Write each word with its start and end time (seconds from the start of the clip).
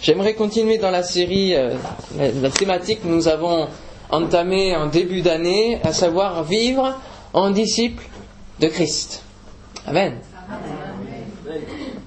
J'aimerais 0.00 0.34
continuer 0.34 0.76
dans 0.78 0.90
la 0.90 1.02
série, 1.02 1.54
euh, 1.54 1.74
la, 2.18 2.50
thématique 2.50 3.02
que 3.02 3.08
nous 3.08 3.28
avons 3.28 3.66
entamée 4.10 4.76
en 4.76 4.86
début 4.86 5.22
d'année, 5.22 5.80
à 5.84 5.92
savoir 5.92 6.44
vivre 6.44 6.94
en 7.32 7.50
disciple 7.50 8.04
de 8.60 8.68
Christ. 8.68 9.22
Amen. 9.86 10.18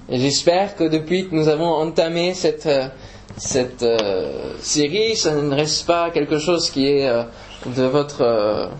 J'espère 0.08 0.76
que 0.76 0.84
depuis 0.84 1.28
que 1.28 1.34
nous 1.34 1.48
avons 1.48 1.72
entamé 1.72 2.32
cette, 2.34 2.66
euh, 2.66 2.88
cette 3.36 3.82
euh, 3.82 4.54
série, 4.60 5.16
ça 5.16 5.34
ne 5.34 5.54
reste 5.54 5.86
pas 5.86 6.10
quelque 6.10 6.38
chose 6.38 6.70
qui 6.70 6.86
est 6.86 7.10
de 7.66 7.82
votre 7.82 8.70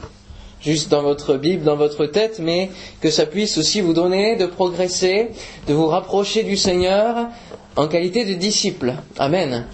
juste 0.61 0.90
dans 0.90 1.02
votre 1.02 1.36
Bible, 1.36 1.64
dans 1.64 1.77
votre 1.77 2.06
tête, 2.06 2.38
mais 2.38 2.70
que 3.00 3.11
ça 3.11 3.27
puisse 3.27 3.56
aussi 3.58 3.80
vous 3.80 3.95
donner 3.95 4.36
de 4.36 4.46
progresser, 4.46 5.30
de 5.66 5.74
vous 5.74 5.86
rapprocher 5.86 6.42
du 6.42 6.56
Seigneur 6.56 7.29
en 7.77 7.89
qualité 7.89 8.25
de 8.25 8.34
disciple. 8.34 8.95
Amen. 9.18 9.66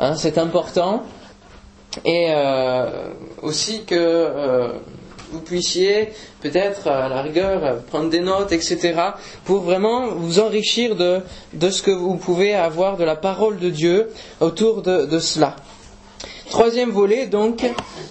Hein, 0.00 0.14
c'est 0.16 0.38
important. 0.38 1.02
Et 2.04 2.26
euh, 2.30 3.10
aussi 3.42 3.84
que 3.84 3.94
euh, 3.94 4.72
vous 5.32 5.40
puissiez 5.40 6.10
peut-être 6.40 6.86
à 6.86 7.08
la 7.08 7.22
rigueur 7.22 7.82
prendre 7.84 8.10
des 8.10 8.20
notes, 8.20 8.52
etc., 8.52 8.94
pour 9.44 9.60
vraiment 9.60 10.08
vous 10.08 10.38
enrichir 10.38 10.96
de, 10.96 11.22
ce 11.70 11.82
que 11.82 11.90
vous 11.90 12.16
pouvez 12.16 12.54
avoir 12.54 12.96
de 12.96 13.04
la 13.04 13.16
parole 13.16 13.58
de 13.58 13.70
Dieu 13.70 14.10
autour 14.40 14.82
de, 14.82 15.18
cela. 15.18 15.56
Troisième 16.50 16.90
volet, 16.90 17.26
donc, 17.26 17.62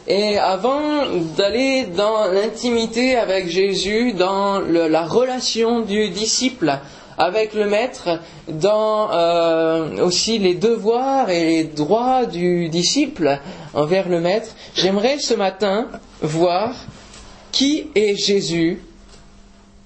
et 0.08 0.38
avant 0.38 1.08
d'aller 1.35 1.85
dans 1.85 2.27
l'intimité 2.31 3.16
avec 3.16 3.49
Jésus, 3.49 4.13
dans 4.13 4.59
la 4.59 5.05
relation 5.05 5.81
du 5.81 6.09
disciple 6.09 6.80
avec 7.17 7.53
le 7.53 7.67
maître, 7.67 8.20
dans 8.48 9.12
euh, 9.12 10.03
aussi 10.05 10.38
les 10.38 10.53
devoirs 10.53 11.30
et 11.30 11.45
les 11.45 11.63
droits 11.63 12.25
du 12.25 12.70
disciple 12.70 13.39
envers 13.73 14.08
le 14.08 14.22
maître, 14.22 14.55
j'aimerais 14.75 15.17
ce 15.19 15.33
matin 15.33 15.88
voir 16.22 16.75
qui 17.52 17.88
est 17.95 18.16
Jésus 18.16 18.81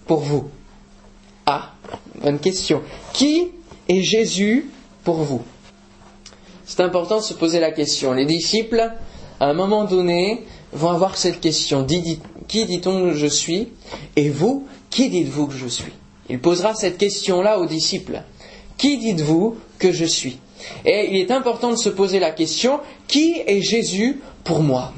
pour 0.06 0.20
vous. 0.20 0.50
Ah, 1.46 1.72
bonne 2.22 2.40
question. 2.40 2.82
Qui 3.14 3.48
est 3.88 4.02
Jésus 4.02 4.70
pour 5.04 5.18
vous? 5.18 5.42
C'est 6.66 6.82
important 6.82 7.18
de 7.18 7.24
se 7.24 7.34
poser 7.34 7.60
la 7.60 7.72
question. 7.72 8.14
Les 8.14 8.26
disciples, 8.26 8.92
à 9.40 9.46
un 9.46 9.54
moment 9.54 9.86
donné, 9.86 10.46
vont 10.74 10.90
avoir 10.90 11.18
cette 11.18 11.40
question. 11.40 11.86
Qui 12.48 12.66
dit-on 12.66 13.04
que 13.04 13.14
je 13.14 13.28
suis? 13.28 13.70
Et 14.16 14.30
vous, 14.30 14.68
qui 14.90 15.10
dites-vous 15.10 15.48
que 15.48 15.56
je 15.56 15.68
suis? 15.68 15.92
Il 16.30 16.40
posera 16.40 16.74
cette 16.74 16.98
question-là 16.98 17.60
aux 17.60 17.66
disciples. 17.66 18.22
Qui 18.78 18.98
dites-vous 18.98 19.58
que 19.80 19.92
je 19.92 20.06
suis? 20.06 20.40
Et 20.86 21.10
il 21.12 21.18
est 21.18 21.32
important 21.32 21.72
de 21.72 21.76
se 21.76 21.90
poser 21.90 22.20
la 22.20 22.32
question, 22.32 22.80
qui 23.08 23.42
est 23.46 23.62
Jésus 23.62 24.22
pour 24.44 24.62
moi? 24.62 24.94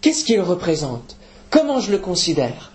Qu'est-ce 0.00 0.24
qu'il 0.24 0.40
représente? 0.40 1.16
Comment 1.50 1.80
je 1.80 1.90
le 1.90 1.98
considère? 1.98 2.72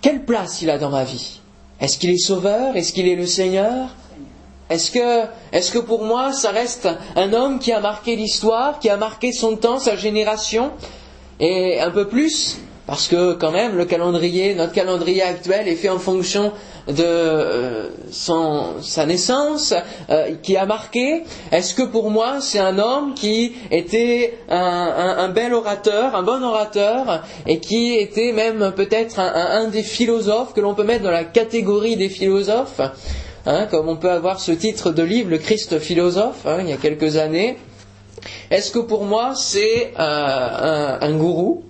Quelle 0.00 0.24
place 0.24 0.62
il 0.62 0.70
a 0.70 0.78
dans 0.78 0.90
ma 0.90 1.04
vie? 1.04 1.40
Est-ce 1.80 1.98
qu'il 1.98 2.10
est 2.10 2.18
sauveur? 2.18 2.76
Est-ce 2.76 2.92
qu'il 2.92 3.08
est 3.08 3.16
le 3.16 3.26
Seigneur? 3.26 3.94
Est-ce 4.70 4.90
que, 4.90 5.78
pour 5.78 6.04
moi, 6.04 6.32
ça 6.32 6.50
reste 6.50 6.88
un 7.16 7.32
homme 7.32 7.58
qui 7.58 7.72
a 7.72 7.80
marqué 7.80 8.16
l'histoire, 8.16 8.78
qui 8.78 8.90
a 8.90 8.96
marqué 8.96 9.32
son 9.32 9.56
temps, 9.56 9.78
sa 9.78 9.96
génération, 9.96 10.72
et 11.40 11.80
un 11.80 11.90
peu 11.90 12.08
plus, 12.08 12.58
parce 12.88 13.06
que 13.06 13.34
quand 13.34 13.50
même, 13.50 13.76
notre 13.76 13.90
calendrier 13.90 15.22
actuel 15.22 15.68
est 15.68 15.76
fait 15.76 15.90
en 15.90 15.98
fonction 15.98 16.52
de 16.86 17.04
euh, 17.04 17.90
sa 18.10 19.04
naissance, 19.04 19.74
euh, 20.08 20.30
qui 20.42 20.56
a 20.56 20.64
marqué. 20.64 21.24
Est-ce 21.52 21.74
que 21.74 21.82
pour 21.82 22.10
moi, 22.10 22.38
c'est 22.40 22.58
un 22.58 22.78
homme 22.78 23.12
qui 23.12 23.52
était 23.70 24.38
un, 24.48 25.28
bel 25.28 25.52
orateur, 25.52 26.16
un 26.16 26.22
bon 26.22 26.42
orateur, 26.42 27.24
et 27.46 27.58
qui 27.58 27.94
était 27.94 28.32
même 28.32 28.72
peut-être 28.74 29.20
un, 29.20 29.68
des 29.68 29.82
philosophes 29.82 30.54
que 30.54 30.62
l'on 30.62 30.72
peut 30.72 30.82
mettre 30.82 31.04
dans 31.04 31.10
la 31.10 31.24
catégorie 31.24 31.96
des 31.96 32.08
philosophes 32.08 32.80
Hein, 33.46 33.66
comme 33.70 33.88
on 33.88 33.96
peut 33.96 34.10
avoir 34.10 34.40
ce 34.40 34.52
titre 34.52 34.90
de 34.90 35.02
livre, 35.02 35.30
Le 35.30 35.38
Christ 35.38 35.78
philosophe, 35.78 36.44
hein, 36.44 36.58
il 36.60 36.68
y 36.68 36.72
a 36.72 36.76
quelques 36.76 37.16
années. 37.16 37.56
Est-ce 38.50 38.70
que 38.72 38.78
pour 38.78 39.04
moi 39.04 39.34
c'est 39.36 39.92
euh, 39.98 40.98
un 41.00 41.16
gourou? 41.16 41.64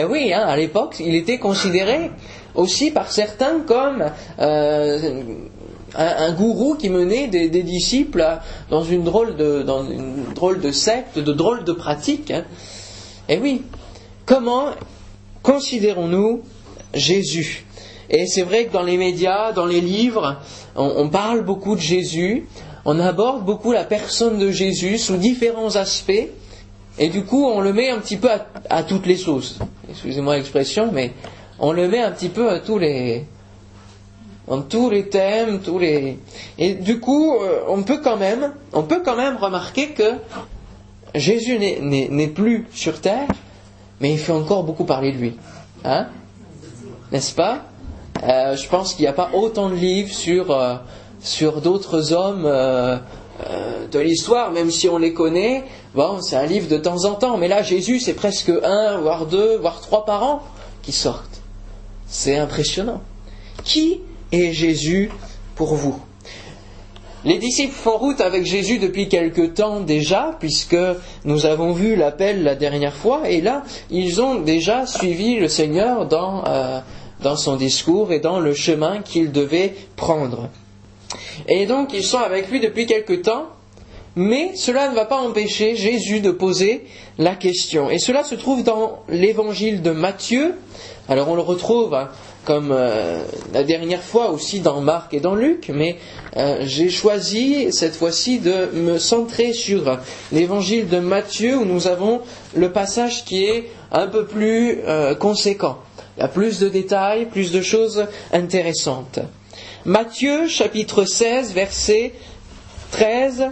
Eh 0.00 0.04
oui, 0.04 0.32
hein, 0.32 0.44
à 0.46 0.56
l'époque, 0.56 0.96
il 1.00 1.16
était 1.16 1.38
considéré 1.38 2.12
aussi 2.54 2.92
par 2.92 3.10
certains 3.10 3.60
comme 3.66 4.04
euh, 4.38 5.12
un, 5.96 6.32
gourou 6.34 6.76
qui 6.76 6.88
menait 6.88 7.26
des, 7.26 7.48
disciples 7.48 8.24
dans 8.70 8.84
une 8.84 9.02
drôle 9.02 9.34
de, 9.34 10.70
secte, 10.70 11.18
de 11.18 11.32
drôle 11.32 11.64
de 11.64 11.72
pratique. 11.72 12.30
hein. 12.30 12.44
Eh 13.28 13.38
oui, 13.38 13.62
comment 14.24 14.66
considérons-nous 15.42 16.42
Jésus? 16.94 17.64
Et 18.08 18.26
c'est 18.26 18.42
vrai 18.42 18.66
que 18.66 18.72
dans 18.72 18.84
les 18.84 18.98
médias, 18.98 19.50
dans 19.50 19.66
les 19.66 19.80
livres, 19.80 20.36
on 20.76 21.08
parle 21.08 21.42
beaucoup 21.42 21.74
de 21.74 21.80
Jésus, 21.80 22.46
on 22.84 23.00
aborde 23.00 23.44
beaucoup 23.44 23.72
la 23.72 23.84
personne 23.84 24.38
de 24.38 24.52
Jésus 24.52 24.96
sous 24.98 25.16
différents 25.16 25.74
aspects, 25.74 26.28
et 26.98 27.08
du 27.08 27.24
coup 27.24 27.44
on 27.46 27.60
le 27.60 27.72
met 27.72 27.90
un 27.90 27.98
petit 27.98 28.16
peu 28.16 28.28
à, 28.68 28.82
toutes 28.82 29.06
les 29.06 29.16
sauces. 29.16 29.58
Excusez-moi 29.90 30.36
l'expression, 30.36 30.90
mais 30.92 31.12
on 31.58 31.72
le 31.72 31.88
met 31.88 32.00
un 32.00 32.10
petit 32.10 32.28
peu 32.28 32.50
à 32.50 32.58
tous 32.60 32.78
les, 32.78 33.24
dans 34.48 34.62
tous 34.62 34.90
les 34.90 35.08
thèmes, 35.08 35.60
tous 35.60 35.78
les. 35.78 36.18
Et 36.58 36.74
du 36.74 37.00
coup, 37.00 37.34
euh, 37.36 37.60
on 37.68 37.82
peut 37.82 38.00
quand 38.02 38.16
même, 38.16 38.52
on 38.72 38.82
peut 38.82 39.02
quand 39.04 39.16
même 39.16 39.36
remarquer 39.36 39.88
que 39.90 40.14
Jésus 41.14 41.58
n'est- 41.58 42.28
plus 42.28 42.66
sur 42.72 43.00
terre, 43.00 43.28
mais 44.00 44.12
il 44.12 44.18
fait 44.18 44.32
encore 44.32 44.64
beaucoup 44.64 44.84
parler 44.84 45.12
de 45.12 45.18
lui, 45.18 45.36
hein? 45.84 46.06
N'est-ce 47.12 47.34
pas? 47.34 47.62
Euh, 48.24 48.56
Je 48.56 48.68
pense 48.68 48.94
qu'il 48.94 49.02
n'y 49.04 49.08
a 49.08 49.12
pas 49.14 49.30
autant 49.32 49.70
de 49.70 49.74
livres 49.74 50.12
sur 50.12 50.50
euh, 50.50 50.74
sur 51.20 51.60
d'autres 51.60 52.12
hommes 52.12 52.46
euh, 53.46 53.86
de 53.86 53.98
l'histoire, 54.00 54.50
même 54.50 54.70
si 54.70 54.88
on 54.88 54.98
les 54.98 55.12
connaît. 55.12 55.64
Bon, 55.94 56.20
c'est 56.20 56.36
un 56.36 56.46
livre 56.46 56.68
de 56.68 56.76
temps 56.76 57.04
en 57.04 57.14
temps, 57.14 57.36
mais 57.36 57.48
là 57.48 57.62
Jésus, 57.62 58.00
c'est 58.00 58.14
presque 58.14 58.50
un, 58.64 58.98
voire 58.98 59.26
deux, 59.26 59.56
voire 59.56 59.80
trois 59.80 60.04
par 60.04 60.24
an 60.24 60.42
qui 60.82 60.92
sortent. 60.92 61.42
C'est 62.08 62.36
impressionnant. 62.36 63.00
Qui 63.64 64.00
est 64.32 64.52
Jésus 64.52 65.10
pour 65.54 65.74
vous? 65.74 66.00
Les 67.24 67.38
disciples 67.38 67.74
font 67.74 67.98
route 67.98 68.20
avec 68.20 68.46
Jésus 68.46 68.78
depuis 68.78 69.08
quelque 69.08 69.42
temps 69.42 69.80
déjà, 69.80 70.36
puisque 70.38 70.76
nous 71.24 71.46
avons 71.46 71.72
vu 71.72 71.94
l'appel 71.94 72.42
la 72.42 72.54
dernière 72.54 72.94
fois, 72.94 73.28
et 73.28 73.40
là, 73.40 73.64
ils 73.90 74.20
ont 74.22 74.36
déjà 74.36 74.86
suivi 74.86 75.36
le 75.36 75.48
Seigneur 75.48 76.06
dans, 76.06 76.44
euh, 76.46 76.80
dans 77.22 77.36
son 77.36 77.56
discours 77.56 78.12
et 78.12 78.20
dans 78.20 78.40
le 78.40 78.54
chemin 78.54 79.00
qu'il 79.02 79.32
devait 79.32 79.74
prendre. 79.96 80.48
Et 81.48 81.66
donc, 81.66 81.92
ils 81.92 82.04
sont 82.04 82.18
avec 82.18 82.50
lui 82.50 82.60
depuis 82.60 82.86
quelque 82.86 83.14
temps, 83.14 83.46
mais 84.16 84.56
cela 84.56 84.88
ne 84.88 84.94
va 84.94 85.04
pas 85.04 85.18
empêcher 85.18 85.76
Jésus 85.76 86.20
de 86.20 86.30
poser 86.30 86.84
la 87.18 87.34
question. 87.34 87.88
Et 87.90 87.98
cela 87.98 88.24
se 88.24 88.34
trouve 88.34 88.64
dans 88.64 89.04
l'évangile 89.08 89.80
de 89.80 89.90
Matthieu. 89.92 90.54
Alors 91.08 91.28
on 91.28 91.36
le 91.36 91.40
retrouve 91.40 91.94
hein, 91.94 92.08
comme 92.44 92.70
euh, 92.72 93.22
la 93.52 93.62
dernière 93.62 94.02
fois 94.02 94.30
aussi 94.30 94.60
dans 94.60 94.80
Marc 94.80 95.14
et 95.14 95.20
dans 95.20 95.34
Luc, 95.34 95.70
mais 95.72 95.98
euh, 96.36 96.58
j'ai 96.62 96.90
choisi 96.90 97.72
cette 97.72 97.94
fois-ci 97.94 98.40
de 98.40 98.70
me 98.74 98.98
centrer 98.98 99.52
sur 99.52 99.98
l'évangile 100.32 100.88
de 100.88 100.98
Matthieu 100.98 101.56
où 101.56 101.64
nous 101.64 101.86
avons 101.86 102.20
le 102.56 102.72
passage 102.72 103.24
qui 103.24 103.44
est 103.44 103.70
un 103.92 104.08
peu 104.08 104.26
plus 104.26 104.80
euh, 104.84 105.14
conséquent. 105.14 105.78
Il 106.16 106.22
y 106.22 106.24
a 106.24 106.28
plus 106.28 106.58
de 106.58 106.68
détails, 106.68 107.26
plus 107.26 107.52
de 107.52 107.62
choses 107.62 108.06
intéressantes. 108.32 109.20
Matthieu 109.88 110.48
chapitre 110.48 111.06
16 111.06 111.54
verset 111.54 112.12
13 112.90 113.46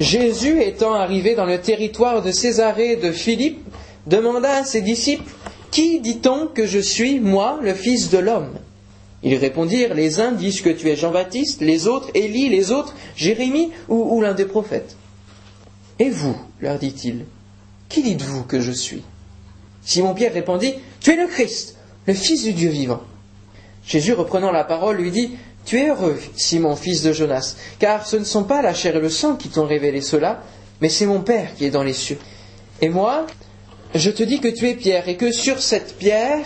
Jésus 0.00 0.62
étant 0.62 0.94
arrivé 0.94 1.34
dans 1.34 1.44
le 1.44 1.60
territoire 1.60 2.22
de 2.22 2.32
Césarée 2.32 2.96
de 2.96 3.12
Philippe, 3.12 3.62
demanda 4.06 4.56
à 4.56 4.64
ses 4.64 4.80
disciples 4.80 5.30
Qui 5.70 6.00
dit-on 6.00 6.46
que 6.46 6.66
je 6.66 6.78
suis, 6.78 7.20
moi, 7.20 7.58
le 7.62 7.74
Fils 7.74 8.08
de 8.08 8.16
l'homme? 8.16 8.54
Ils 9.22 9.34
répondirent 9.34 9.92
Les 9.92 10.18
uns 10.18 10.32
disent 10.32 10.62
que 10.62 10.70
tu 10.70 10.88
es 10.88 10.96
Jean-Baptiste, 10.96 11.60
les 11.60 11.88
autres 11.88 12.08
Élie, 12.14 12.48
les 12.48 12.72
autres 12.72 12.94
Jérémie 13.14 13.70
ou, 13.90 14.16
ou 14.16 14.22
l'un 14.22 14.32
des 14.32 14.46
prophètes. 14.46 14.96
Et 15.98 16.08
vous, 16.08 16.38
leur 16.62 16.78
dit-il, 16.78 17.26
qui 17.90 18.02
dites-vous 18.02 18.44
que 18.44 18.62
je 18.62 18.72
suis? 18.72 19.02
Simon-Pierre 19.84 20.32
répondit 20.32 20.72
Tu 21.00 21.10
es 21.10 21.16
le 21.16 21.26
Christ, 21.26 21.76
le 22.06 22.14
Fils 22.14 22.44
du 22.44 22.54
Dieu 22.54 22.70
vivant. 22.70 23.02
Jésus, 23.86 24.12
reprenant 24.12 24.50
la 24.50 24.64
parole, 24.64 24.96
lui 24.96 25.10
dit 25.10 25.32
Tu 25.64 25.78
es 25.78 25.88
heureux, 25.88 26.18
Simon, 26.36 26.76
fils 26.76 27.02
de 27.02 27.12
Jonas, 27.12 27.56
car 27.78 28.06
ce 28.06 28.16
ne 28.16 28.24
sont 28.24 28.44
pas 28.44 28.62
la 28.62 28.74
chair 28.74 28.96
et 28.96 29.00
le 29.00 29.10
sang 29.10 29.36
qui 29.36 29.48
t'ont 29.48 29.66
révélé 29.66 30.00
cela, 30.00 30.42
mais 30.80 30.88
c'est 30.88 31.06
mon 31.06 31.20
Père 31.20 31.54
qui 31.54 31.64
est 31.64 31.70
dans 31.70 31.82
les 31.82 31.92
cieux. 31.92 32.18
Et 32.80 32.88
moi, 32.88 33.26
je 33.94 34.10
te 34.10 34.22
dis 34.22 34.40
que 34.40 34.48
tu 34.48 34.68
es 34.68 34.74
Pierre, 34.74 35.08
et 35.08 35.16
que 35.16 35.32
sur 35.32 35.60
cette 35.60 35.96
pierre, 35.98 36.44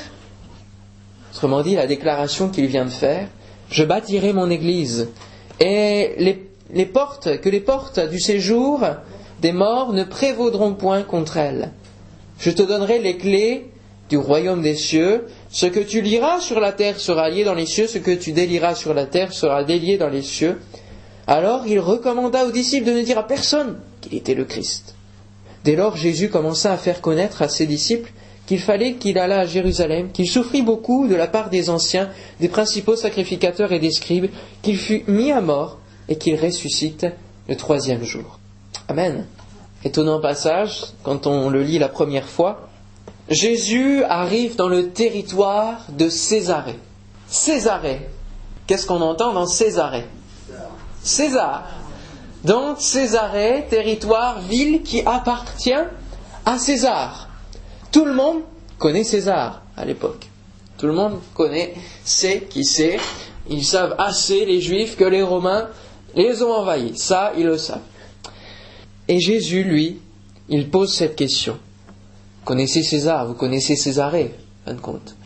autrement 1.33 1.63
dit 1.63 1.77
la 1.77 1.87
déclaration 1.87 2.49
qu'il 2.49 2.67
vient 2.67 2.85
de 2.85 2.91
faire, 2.91 3.29
je 3.71 3.85
bâtirai 3.85 4.33
mon 4.33 4.51
église, 4.51 5.09
et 5.61 6.15
les, 6.19 6.49
les 6.73 6.87
portes, 6.87 7.41
que 7.41 7.49
les 7.49 7.61
portes 7.61 8.01
du 8.01 8.21
séjour 8.21 8.81
des 9.41 9.53
morts 9.53 9.93
ne 9.93 10.05
prévaudront 10.05 10.75
point 10.75 11.03
contre 11.03 11.37
elle. 11.37 11.71
Je 12.39 12.51
te 12.51 12.63
donnerai 12.63 12.99
les 12.99 13.17
clés 13.17 13.71
du 14.09 14.17
royaume 14.17 14.63
des 14.63 14.75
cieux. 14.75 15.27
Ce 15.51 15.67
que 15.67 15.81
tu 15.81 16.03
liras 16.03 16.41
sur 16.41 16.61
la 16.61 16.73
terre 16.73 17.01
sera 17.01 17.31
lié 17.31 17.45
dans 17.45 17.55
les 17.55 17.67
cieux, 17.67 17.87
ce 17.87 17.99
que 17.99 18.15
tu 18.15 18.33
délieras 18.33 18.75
sur 18.75 18.93
la 18.93 19.07
terre 19.07 19.33
sera 19.33 19.65
délié 19.65 19.97
dans 19.97 20.11
les 20.11 20.23
cieux. 20.23 20.61
Alors 21.27 21.67
il 21.67 21.81
recommanda 21.81 22.45
aux 22.45 22.51
disciples 22.51 22.87
de 22.87 22.93
ne 22.93 23.03
dire 23.03 23.19
à 23.19 23.27
personne 23.27 23.79
qu'il 24.01 24.15
était 24.15 24.35
le 24.35 24.45
Christ. 24.45 24.95
Dès 25.65 25.77
lors 25.77 25.97
Jésus 25.97 26.29
commença 26.29 26.73
à 26.73 26.77
faire 26.77 27.01
connaître 27.01 27.43
à 27.43 27.49
ses 27.49 27.67
disciples 27.67 28.13
qu'il 28.47 28.61
fallait 28.61 28.95
qu'il 28.95 29.19
allât 29.19 29.41
à 29.41 29.45
Jérusalem, 29.45 30.11
qu'il 30.11 30.27
souffrit 30.27 30.63
beaucoup 30.63 31.07
de 31.07 31.15
la 31.15 31.27
part 31.27 31.51
des 31.51 31.69
anciens, 31.69 32.09
des 32.41 32.49
principaux 32.49 32.97
sacrificateurs 32.97 33.73
et 33.73 33.79
des 33.79 33.91
scribes, 33.91 34.31
qu'il 34.63 34.79
fut 34.79 35.05
mis 35.07 35.33
à 35.33 35.43
mort 35.43 35.79
et 36.09 36.17
qu'il 36.17 36.35
ressuscite 36.41 37.07
le 37.47 37.57
troisième 37.57 38.05
jour. 38.05 38.39
Amen. 38.89 39.27
Étonnant 39.85 40.21
passage, 40.21 40.85
quand 41.03 41.27
on 41.27 41.51
le 41.51 41.63
lit 41.63 41.79
la 41.79 41.89
première 41.89 42.29
fois. 42.29 42.68
Jésus 43.29 44.03
arrive 44.05 44.57
dans 44.57 44.69
le 44.69 44.91
territoire 44.91 45.85
de 45.91 46.09
Césarée. 46.09 46.79
Césarée. 47.29 48.09
Qu'est-ce 48.67 48.87
qu'on 48.87 49.03
entend 49.03 49.33
dans 49.33 49.47
Césarée? 49.47 50.07
César. 51.03 51.69
Donc 52.45 52.81
Césarée, 52.81 53.67
territoire, 53.69 54.41
ville 54.41 54.83
qui 54.83 55.03
appartient 55.05 55.73
à 56.47 56.59
César. 56.59 57.29
Tout 57.93 58.05
le 58.05 58.15
monde 58.15 58.43
connaît 58.79 59.05
César 59.05 59.63
à 59.77 59.85
l'époque. 59.85 60.27
Tout 60.79 60.87
le 60.87 60.93
monde 60.93 61.19
connaît, 61.35 61.75
sait 62.05 62.47
qui 62.49 62.65
c'est. 62.65 62.99
Ils 63.51 63.65
savent 63.65 63.97
assez, 63.99 64.45
les 64.45 64.61
Juifs, 64.61 64.97
que 64.97 65.05
les 65.05 65.23
Romains 65.23 65.69
les 66.15 66.43
ont 66.43 66.53
envahis. 66.53 66.97
Ça, 66.97 67.33
ils 67.37 67.47
le 67.47 67.59
savent. 67.59 67.81
Et 69.09 69.21
Jésus, 69.21 69.65
lui, 69.65 70.01
il 70.49 70.71
pose 70.71 70.95
cette 70.95 71.17
question. 71.17 71.59
Vous 72.49 72.55
connaissez 72.55 72.83
César, 72.83 73.27
vous 73.27 73.35
connaissez 73.35 73.77
Césarée, 73.77 74.33
fin 74.65 74.73
de 74.73 74.81
compte. 74.81 75.17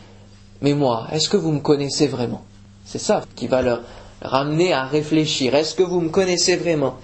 Mais 0.61 0.73
moi, 0.73 1.07
est-ce 1.13 1.29
que 1.29 1.37
vous 1.37 1.53
me 1.53 1.61
connaissez 1.61 2.05
vraiment? 2.05 2.43
C'est 2.83 2.99
ça 2.99 3.23
qui 3.37 3.47
va 3.47 3.61
leur 3.61 3.79
ramener 4.21 4.73
à 4.73 4.83
réfléchir. 4.83 5.55
Est-ce 5.55 5.73
que 5.73 5.83
vous 5.83 6.01
me 6.01 6.09
connaissez 6.09 6.57
vraiment? 6.57 6.95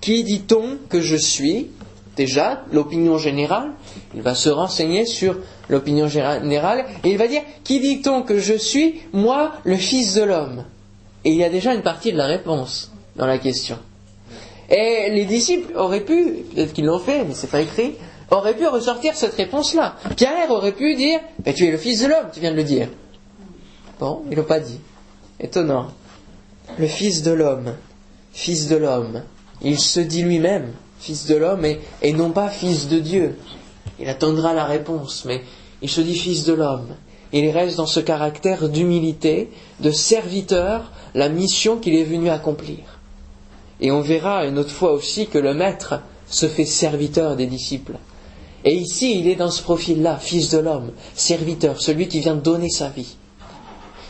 Qui 0.00 0.24
dit-on 0.24 0.78
que 0.88 1.00
je 1.00 1.14
suis? 1.14 1.68
Déjà, 2.16 2.64
l'opinion 2.72 3.18
générale, 3.18 3.70
il 4.16 4.22
va 4.22 4.34
se 4.34 4.48
renseigner 4.48 5.06
sur 5.06 5.36
l'opinion 5.68 6.08
générale 6.08 6.84
et 7.04 7.10
il 7.12 7.16
va 7.16 7.28
dire 7.28 7.42
Qui 7.62 7.78
dit-on 7.78 8.22
que 8.22 8.40
je 8.40 8.54
suis, 8.54 9.02
moi, 9.12 9.52
le 9.62 9.76
Fils 9.76 10.14
de 10.14 10.24
l'homme 10.24 10.64
Et 11.24 11.30
il 11.30 11.36
y 11.36 11.44
a 11.44 11.50
déjà 11.50 11.72
une 11.72 11.82
partie 11.82 12.10
de 12.10 12.18
la 12.18 12.26
réponse 12.26 12.90
dans 13.14 13.26
la 13.26 13.38
question. 13.38 13.78
Et 14.70 15.10
les 15.12 15.24
disciples 15.24 15.76
auraient 15.76 16.04
pu, 16.04 16.44
peut-être 16.52 16.72
qu'ils 16.72 16.86
l'ont 16.86 16.98
fait, 16.98 17.24
mais 17.24 17.34
c'est 17.34 17.46
pas 17.46 17.60
écrit, 17.60 17.94
auraient 18.30 18.56
pu 18.56 18.66
ressortir 18.66 19.14
cette 19.14 19.34
réponse-là. 19.34 19.96
Pierre 20.16 20.50
aurait 20.50 20.72
pu 20.72 20.94
dire 20.94 21.20
ben, 21.44 21.54
Tu 21.54 21.66
es 21.66 21.70
le 21.70 21.78
Fils 21.78 22.02
de 22.02 22.06
l'homme, 22.06 22.28
tu 22.32 22.40
viens 22.40 22.50
de 22.50 22.56
le 22.56 22.64
dire. 22.64 22.88
Bon, 23.98 24.22
il 24.30 24.36
l'a 24.36 24.42
pas 24.42 24.60
dit. 24.60 24.80
Étonnant. 25.40 25.88
Le 26.78 26.86
Fils 26.86 27.22
de 27.22 27.32
l'homme, 27.32 27.74
Fils 28.32 28.68
de 28.68 28.76
l'homme, 28.76 29.22
il 29.62 29.78
se 29.78 30.00
dit 30.00 30.22
lui-même 30.22 30.72
Fils 31.00 31.26
de 31.26 31.36
l'homme 31.36 31.64
et 32.02 32.12
non 32.12 32.30
pas 32.30 32.48
Fils 32.48 32.88
de 32.88 32.98
Dieu. 32.98 33.36
Il 33.98 34.08
attendra 34.08 34.52
la 34.52 34.64
réponse, 34.64 35.24
mais 35.24 35.42
il 35.82 35.88
se 35.88 36.00
dit 36.00 36.16
Fils 36.16 36.44
de 36.44 36.52
l'homme. 36.52 36.94
Il 37.32 37.48
reste 37.50 37.76
dans 37.76 37.86
ce 37.86 38.00
caractère 38.00 38.68
d'humilité, 38.68 39.50
de 39.80 39.90
serviteur, 39.90 40.92
la 41.14 41.28
mission 41.28 41.76
qu'il 41.76 41.94
est 41.94 42.04
venu 42.04 42.30
accomplir. 42.30 42.78
Et 43.80 43.92
on 43.92 44.00
verra 44.00 44.44
une 44.46 44.58
autre 44.58 44.70
fois 44.70 44.92
aussi 44.92 45.26
que 45.26 45.38
le 45.38 45.54
Maître 45.54 46.00
se 46.28 46.46
fait 46.46 46.64
serviteur 46.64 47.36
des 47.36 47.46
disciples. 47.46 47.96
Et 48.64 48.74
ici, 48.74 49.20
il 49.20 49.28
est 49.28 49.36
dans 49.36 49.50
ce 49.50 49.62
profil-là, 49.62 50.16
fils 50.16 50.50
de 50.50 50.58
l'homme, 50.58 50.92
serviteur, 51.14 51.80
celui 51.80 52.08
qui 52.08 52.20
vient 52.20 52.34
donner 52.34 52.68
sa 52.70 52.88
vie. 52.88 53.16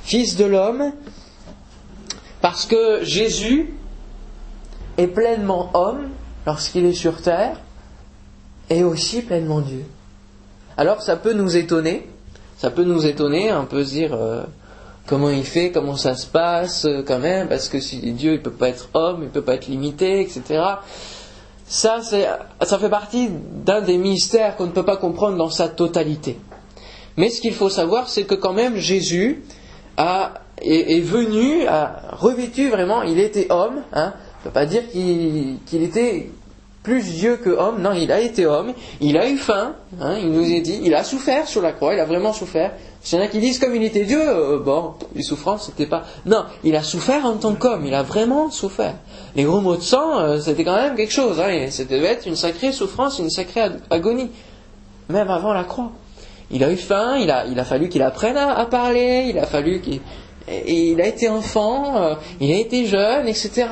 Fils 0.02 0.36
de 0.36 0.46
l'homme, 0.46 0.92
parce 2.40 2.66
que 2.66 3.04
Jésus 3.04 3.74
est 4.96 5.08
pleinement 5.08 5.70
homme 5.74 6.08
lorsqu'il 6.46 6.86
est 6.86 6.94
sur 6.94 7.20
terre, 7.20 7.60
et 8.70 8.82
aussi 8.82 9.22
pleinement 9.22 9.60
Dieu. 9.60 9.84
Alors 10.76 11.02
ça 11.02 11.16
peut 11.16 11.32
nous 11.32 11.56
étonner, 11.56 12.08
ça 12.56 12.70
peut 12.70 12.84
nous 12.84 13.06
étonner, 13.06 13.50
un 13.50 13.64
peu 13.64 13.84
se 13.84 13.90
dire 13.90 14.14
euh, 14.14 14.42
comment 15.06 15.30
il 15.30 15.44
fait, 15.44 15.72
comment 15.72 15.96
ça 15.96 16.14
se 16.14 16.26
passe 16.26 16.84
euh, 16.84 17.02
quand 17.06 17.18
même, 17.18 17.48
parce 17.48 17.68
que 17.68 17.80
si 17.80 17.98
Dieu 18.12 18.34
il 18.34 18.42
peut 18.42 18.50
pas 18.50 18.68
être 18.68 18.88
homme, 18.94 19.22
il 19.24 19.28
peut 19.28 19.42
pas 19.42 19.54
être 19.54 19.66
limité, 19.66 20.20
etc. 20.20 20.62
Ça, 21.68 22.00
ça 22.00 22.78
fait 22.78 22.88
partie 22.88 23.28
d'un 23.28 23.82
des 23.82 23.98
mystères 23.98 24.56
qu'on 24.56 24.66
ne 24.66 24.72
peut 24.72 24.84
pas 24.84 24.96
comprendre 24.96 25.36
dans 25.36 25.50
sa 25.50 25.68
totalité. 25.68 26.38
Mais 27.18 27.28
ce 27.28 27.40
qu'il 27.40 27.52
faut 27.52 27.68
savoir, 27.68 28.08
c'est 28.08 28.24
que 28.24 28.34
quand 28.34 28.54
même 28.54 28.76
Jésus 28.76 29.42
a, 29.98 30.34
est, 30.62 31.00
venu, 31.00 31.66
a 31.66 32.00
revêtu 32.12 32.70
vraiment, 32.70 33.02
il 33.02 33.18
était 33.18 33.52
homme. 33.52 33.82
Hein, 33.92 34.14
on 34.14 34.38
ne 34.38 34.44
peut 34.44 34.54
pas 34.54 34.66
dire 34.66 34.88
qu'il 34.88 35.82
était 35.82 36.30
plus 36.88 37.02
Dieu 37.02 37.36
que 37.36 37.50
homme. 37.50 37.82
Non, 37.82 37.92
il 37.92 38.10
a 38.10 38.18
été 38.18 38.46
homme, 38.46 38.72
il 39.02 39.18
a 39.18 39.28
eu 39.28 39.36
faim, 39.36 39.74
hein, 40.00 40.16
il 40.18 40.30
nous 40.30 40.50
est 40.50 40.62
dit, 40.62 40.80
il 40.82 40.94
a 40.94 41.04
souffert 41.04 41.46
sur 41.46 41.60
la 41.60 41.72
croix, 41.72 41.92
il 41.92 42.00
a 42.00 42.06
vraiment 42.06 42.32
souffert. 42.32 42.72
Il 43.04 43.14
y 43.14 43.20
en 43.20 43.22
a 43.22 43.26
qui 43.26 43.40
disent 43.40 43.58
comme 43.58 43.76
il 43.76 43.84
était 43.84 44.04
Dieu, 44.04 44.22
euh, 44.26 44.58
bon, 44.58 44.94
les 45.14 45.22
souffrances, 45.22 45.66
c'était 45.66 45.86
pas. 45.86 46.04
Non, 46.24 46.44
il 46.64 46.74
a 46.76 46.82
souffert 46.82 47.26
en 47.26 47.34
tant 47.34 47.54
qu'homme, 47.54 47.84
il 47.84 47.92
a 47.92 48.02
vraiment 48.02 48.50
souffert. 48.50 48.94
Les 49.36 49.44
gros 49.44 49.60
mots 49.60 49.76
de 49.76 49.82
sang, 49.82 50.18
euh, 50.18 50.40
c'était 50.40 50.64
quand 50.64 50.76
même 50.76 50.96
quelque 50.96 51.12
chose, 51.12 51.38
hein, 51.40 51.66
c'était 51.68 52.02
être 52.02 52.26
une 52.26 52.36
sacrée 52.36 52.72
souffrance, 52.72 53.18
une 53.18 53.28
sacrée 53.28 53.68
agonie, 53.90 54.30
même 55.10 55.28
avant 55.28 55.52
la 55.52 55.64
croix. 55.64 55.92
Il 56.50 56.64
a 56.64 56.72
eu 56.72 56.76
faim, 56.76 57.18
il 57.18 57.30
a, 57.30 57.44
il 57.44 57.60
a 57.60 57.64
fallu 57.64 57.90
qu'il 57.90 58.00
apprenne 58.00 58.38
à, 58.38 58.64
parler, 58.64 59.26
il 59.28 59.38
a 59.38 59.44
fallu 59.44 59.82
qu'il. 59.82 60.00
Et 60.50 60.92
il 60.92 61.00
a 61.02 61.06
été 61.06 61.28
enfant, 61.28 62.02
euh, 62.02 62.14
il 62.40 62.50
a 62.50 62.56
été 62.56 62.86
jeune, 62.86 63.28
etc. 63.28 63.66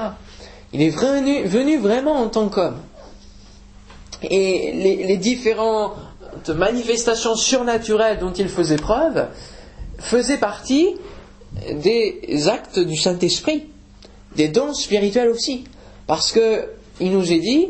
Il 0.74 0.82
est 0.82 0.90
venu 0.90 1.78
vraiment 1.78 2.16
en 2.16 2.28
tant 2.28 2.50
qu'homme. 2.50 2.76
Et 4.22 4.72
les, 5.06 5.16
différentes 5.16 5.94
manifestations 6.48 7.34
surnaturelles 7.34 8.18
dont 8.18 8.32
il 8.32 8.48
faisait 8.48 8.76
preuve 8.76 9.26
faisaient 9.98 10.38
partie 10.38 10.88
des 11.70 12.48
actes 12.48 12.78
du 12.78 12.96
Saint-Esprit, 12.96 13.64
des 14.36 14.48
dons 14.48 14.74
spirituels 14.74 15.28
aussi. 15.28 15.64
Parce 16.06 16.32
qu'il 16.32 17.12
nous 17.12 17.32
est 17.32 17.38
dit 17.38 17.68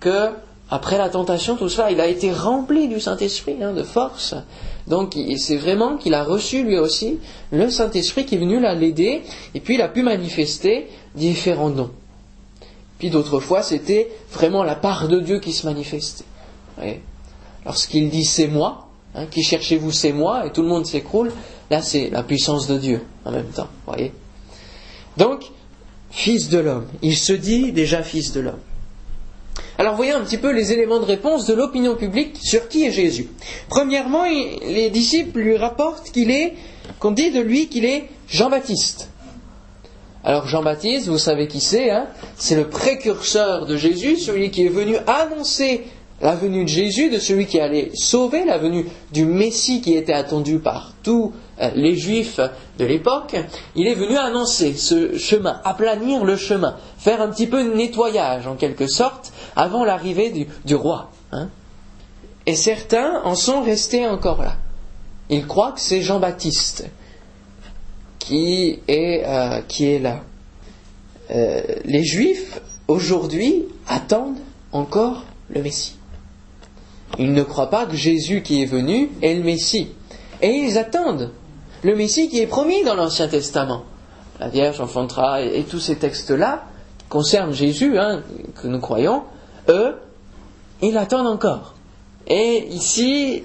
que 0.00 0.30
après 0.68 0.98
la 0.98 1.08
tentation, 1.08 1.56
tout 1.56 1.68
cela, 1.68 1.90
il 1.92 2.00
a 2.00 2.08
été 2.08 2.32
rempli 2.32 2.88
du 2.88 3.00
Saint-Esprit, 3.00 3.56
hein, 3.62 3.72
de 3.72 3.84
force. 3.84 4.34
Donc 4.88 5.16
c'est 5.36 5.56
vraiment 5.56 5.96
qu'il 5.96 6.14
a 6.14 6.24
reçu 6.24 6.64
lui 6.64 6.78
aussi 6.78 7.18
le 7.52 7.70
Saint-Esprit 7.70 8.24
qui 8.24 8.34
est 8.34 8.38
venu 8.38 8.60
l'aider, 8.60 9.22
et 9.54 9.60
puis 9.60 9.74
il 9.74 9.82
a 9.82 9.88
pu 9.88 10.02
manifester 10.02 10.88
différents 11.14 11.70
dons. 11.70 11.90
Puis 12.98 13.10
d'autres 13.10 13.40
fois, 13.40 13.62
c'était 13.62 14.10
vraiment 14.32 14.62
la 14.62 14.74
part 14.74 15.08
de 15.08 15.20
Dieu 15.20 15.40
qui 15.40 15.52
se 15.52 15.66
manifestait. 15.66 16.24
Lorsqu'il 17.64 18.10
dit 18.10 18.24
c'est 18.24 18.46
moi, 18.46 18.88
hein, 19.14 19.26
qui 19.26 19.42
cherchez-vous 19.42 19.92
c'est 19.92 20.12
moi, 20.12 20.46
et 20.46 20.52
tout 20.52 20.62
le 20.62 20.68
monde 20.68 20.86
s'écroule, 20.86 21.32
là 21.70 21.82
c'est 21.82 22.10
la 22.10 22.22
puissance 22.22 22.66
de 22.66 22.78
Dieu 22.78 23.02
en 23.24 23.32
même 23.32 23.48
temps. 23.48 23.68
Voyez 23.86 24.12
Donc, 25.16 25.44
fils 26.10 26.48
de 26.48 26.58
l'homme, 26.58 26.86
il 27.02 27.16
se 27.16 27.32
dit 27.32 27.72
déjà 27.72 28.02
fils 28.02 28.32
de 28.32 28.40
l'homme. 28.40 28.60
Alors 29.78 29.94
voyons 29.94 30.16
un 30.16 30.24
petit 30.24 30.38
peu 30.38 30.52
les 30.52 30.72
éléments 30.72 31.00
de 31.00 31.04
réponse 31.04 31.46
de 31.46 31.54
l'opinion 31.54 31.96
publique 31.96 32.38
sur 32.42 32.68
qui 32.68 32.84
est 32.84 32.92
Jésus. 32.92 33.28
Premièrement, 33.68 34.24
les 34.24 34.90
disciples 34.90 35.38
lui 35.38 35.56
rapportent 35.56 36.10
qu'on 36.98 37.10
dit 37.10 37.30
de 37.30 37.40
lui 37.40 37.68
qu'il 37.68 37.84
est 37.84 38.08
Jean-Baptiste. 38.28 39.10
Alors 40.26 40.48
Jean-Baptiste, 40.48 41.06
vous 41.06 41.18
savez 41.18 41.46
qui 41.46 41.60
c'est, 41.60 41.88
hein? 41.88 42.08
C'est 42.36 42.56
le 42.56 42.68
précurseur 42.68 43.64
de 43.64 43.76
Jésus, 43.76 44.16
celui 44.16 44.50
qui 44.50 44.66
est 44.66 44.70
venu 44.70 44.96
annoncer 45.06 45.84
la 46.20 46.34
venue 46.34 46.64
de 46.64 46.68
Jésus, 46.68 47.10
de 47.10 47.18
celui 47.20 47.46
qui 47.46 47.60
allait 47.60 47.92
sauver, 47.94 48.44
la 48.44 48.58
venue 48.58 48.86
du 49.12 49.24
Messie 49.24 49.80
qui 49.80 49.94
était 49.94 50.12
attendu 50.12 50.58
par 50.58 50.94
tous 51.04 51.32
euh, 51.60 51.70
les 51.76 51.94
Juifs 51.94 52.40
de 52.76 52.84
l'époque. 52.84 53.36
Il 53.76 53.86
est 53.86 53.94
venu 53.94 54.16
annoncer 54.16 54.74
ce 54.74 55.16
chemin, 55.16 55.60
aplanir 55.62 56.24
le 56.24 56.36
chemin, 56.36 56.74
faire 56.98 57.22
un 57.22 57.28
petit 57.28 57.46
peu 57.46 57.62
de 57.62 57.72
nettoyage 57.74 58.48
en 58.48 58.56
quelque 58.56 58.88
sorte 58.88 59.32
avant 59.54 59.84
l'arrivée 59.84 60.48
du, 60.64 60.74
roi. 60.74 61.12
Hein 61.30 61.50
Et 62.46 62.56
certains 62.56 63.20
en 63.22 63.36
sont 63.36 63.62
restés 63.62 64.08
encore 64.08 64.42
là. 64.42 64.56
Ils 65.30 65.46
croient 65.46 65.70
que 65.70 65.80
c'est 65.80 66.02
Jean-Baptiste 66.02 66.88
qui 68.26 68.80
est, 68.88 69.24
euh, 69.24 69.60
qui 69.68 69.86
est 69.86 70.00
là. 70.00 70.22
Euh, 71.30 71.62
les 71.84 72.04
Juifs, 72.04 72.60
aujourd'hui, 72.88 73.66
attendent 73.86 74.38
encore 74.72 75.24
le 75.48 75.62
Messie. 75.62 75.96
Ils 77.18 77.32
ne 77.32 77.44
croient 77.44 77.70
pas 77.70 77.86
que 77.86 77.94
Jésus 77.94 78.42
qui 78.42 78.62
est 78.62 78.66
venu 78.66 79.10
est 79.22 79.34
le 79.34 79.44
Messie. 79.44 79.92
Et 80.42 80.48
ils 80.48 80.76
attendent 80.76 81.30
le 81.84 81.94
Messie 81.94 82.28
qui 82.28 82.40
est 82.40 82.48
promis 82.48 82.82
dans 82.82 82.96
l'Ancien 82.96 83.28
Testament. 83.28 83.84
La 84.40 84.48
Vierge 84.48 84.80
enfantera 84.80 85.42
et, 85.42 85.62
tous 85.62 85.78
ces 85.78 85.94
textes-là, 85.94 86.64
concerne 87.08 87.52
Jésus, 87.52 87.96
hein, 87.96 88.22
que 88.60 88.66
nous 88.66 88.80
croyons, 88.80 89.22
eux, 89.68 89.94
ils 90.82 90.98
attendent 90.98 91.28
encore. 91.28 91.74
Et 92.26 92.66
ici, 92.70 93.44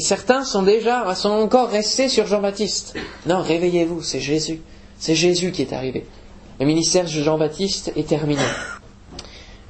certains 0.00 0.44
sont 0.44 0.62
déjà, 0.62 1.14
sont 1.14 1.30
encore 1.30 1.68
restés 1.68 2.08
sur 2.08 2.26
Jean-Baptiste. 2.26 2.94
Non, 3.26 3.42
réveillez-vous, 3.42 4.02
c'est 4.02 4.20
Jésus. 4.20 4.60
C'est 4.98 5.14
Jésus 5.14 5.52
qui 5.52 5.62
est 5.62 5.72
arrivé. 5.72 6.06
Le 6.58 6.66
ministère 6.66 7.04
de 7.04 7.08
Jean-Baptiste 7.08 7.92
est 7.96 8.06
terminé. 8.06 8.42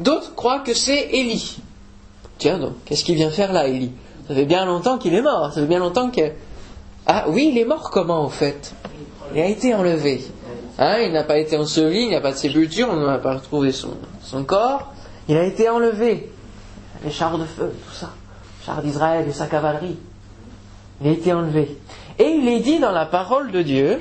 D'autres 0.00 0.34
croient 0.34 0.60
que 0.60 0.74
c'est 0.74 1.08
Élie. 1.12 1.58
Tiens 2.38 2.58
donc, 2.58 2.72
qu'est-ce 2.84 3.04
qu'il 3.04 3.16
vient 3.16 3.30
faire 3.30 3.52
là, 3.52 3.68
Élie? 3.68 3.92
Ça 4.26 4.34
fait 4.34 4.44
bien 4.44 4.64
longtemps 4.64 4.98
qu'il 4.98 5.14
est 5.14 5.22
mort. 5.22 5.52
Ça 5.52 5.60
fait 5.60 5.66
bien 5.66 5.78
longtemps 5.78 6.10
que. 6.10 6.32
Ah 7.06 7.26
oui, 7.28 7.50
il 7.52 7.58
est 7.58 7.64
mort 7.64 7.90
comment 7.90 8.22
en 8.22 8.28
fait? 8.28 8.72
Il 9.34 9.40
a 9.40 9.46
été 9.46 9.74
enlevé. 9.74 10.24
Hein, 10.78 11.00
il 11.00 11.12
n'a 11.12 11.24
pas 11.24 11.38
été 11.38 11.56
enseveli, 11.56 12.02
il 12.02 12.08
n'y 12.08 12.14
a 12.14 12.20
pas 12.20 12.32
de 12.32 12.36
sépulture, 12.36 12.88
on 12.90 12.96
n'a 12.96 13.18
pas 13.18 13.34
retrouvé 13.34 13.70
son, 13.70 13.90
son 14.22 14.44
corps. 14.44 14.92
Il 15.28 15.36
a 15.36 15.44
été 15.44 15.68
enlevé. 15.68 16.30
Les 17.04 17.10
chars 17.10 17.38
de 17.38 17.44
feu, 17.44 17.72
tout 17.86 17.94
ça. 17.94 18.10
Chars 18.64 18.82
d'Israël 18.82 19.26
et 19.28 19.32
sa 19.32 19.46
cavalerie. 19.46 19.96
Il 21.00 21.08
a 21.08 21.12
été 21.12 21.32
enlevé. 21.32 21.78
Et 22.18 22.24
il 22.24 22.48
est 22.48 22.60
dit 22.60 22.78
dans 22.78 22.92
la 22.92 23.06
parole 23.06 23.50
de 23.52 23.62
Dieu, 23.62 24.00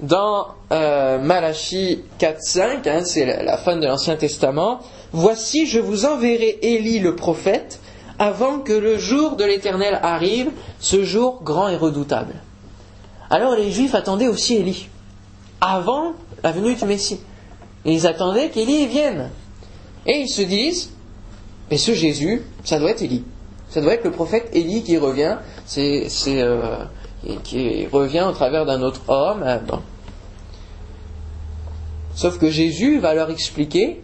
dans 0.00 0.48
euh, 0.72 1.18
Malachie 1.18 2.02
4.5, 2.18 2.88
hein, 2.88 3.04
c'est 3.04 3.24
la, 3.24 3.56
fin 3.56 3.76
de 3.76 3.86
l'Ancien 3.86 4.16
Testament, 4.16 4.80
Voici, 5.12 5.66
je 5.66 5.78
vous 5.78 6.04
enverrai 6.04 6.58
Élie 6.62 6.98
le 6.98 7.14
prophète, 7.14 7.80
avant 8.18 8.58
que 8.58 8.72
le 8.72 8.98
jour 8.98 9.36
de 9.36 9.44
l'Éternel 9.44 9.98
arrive, 10.02 10.50
ce 10.80 11.04
jour 11.04 11.40
grand 11.42 11.68
et 11.68 11.76
redoutable. 11.76 12.34
Alors 13.30 13.54
les 13.54 13.70
Juifs 13.70 13.94
attendaient 13.94 14.28
aussi 14.28 14.56
Élie, 14.56 14.88
avant 15.60 16.12
la 16.42 16.52
venue 16.52 16.74
du 16.74 16.84
Messie. 16.84 17.20
ils 17.84 18.06
attendaient 18.06 18.50
qu'Élie 18.50 18.86
vienne. 18.86 19.30
Et 20.06 20.18
ils 20.18 20.28
se 20.28 20.42
disent, 20.42 20.90
mais 21.70 21.78
ce 21.78 21.92
Jésus, 21.94 22.42
ça 22.64 22.78
doit 22.78 22.90
être 22.90 23.02
Élie. 23.02 23.24
Ça 23.76 23.82
doit 23.82 23.92
être 23.92 24.04
le 24.04 24.10
prophète 24.10 24.48
Élie 24.54 24.82
qui 24.82 24.96
revient, 24.96 25.36
c'est, 25.66 26.08
euh, 26.28 26.76
qui 27.44 27.86
revient 27.86 28.24
au 28.26 28.32
travers 28.32 28.64
d'un 28.64 28.80
autre 28.80 29.02
homme. 29.08 29.42
Euh, 29.42 29.58
Sauf 32.14 32.38
que 32.38 32.48
Jésus 32.48 33.00
va 33.00 33.12
leur 33.12 33.28
expliquer, 33.28 34.00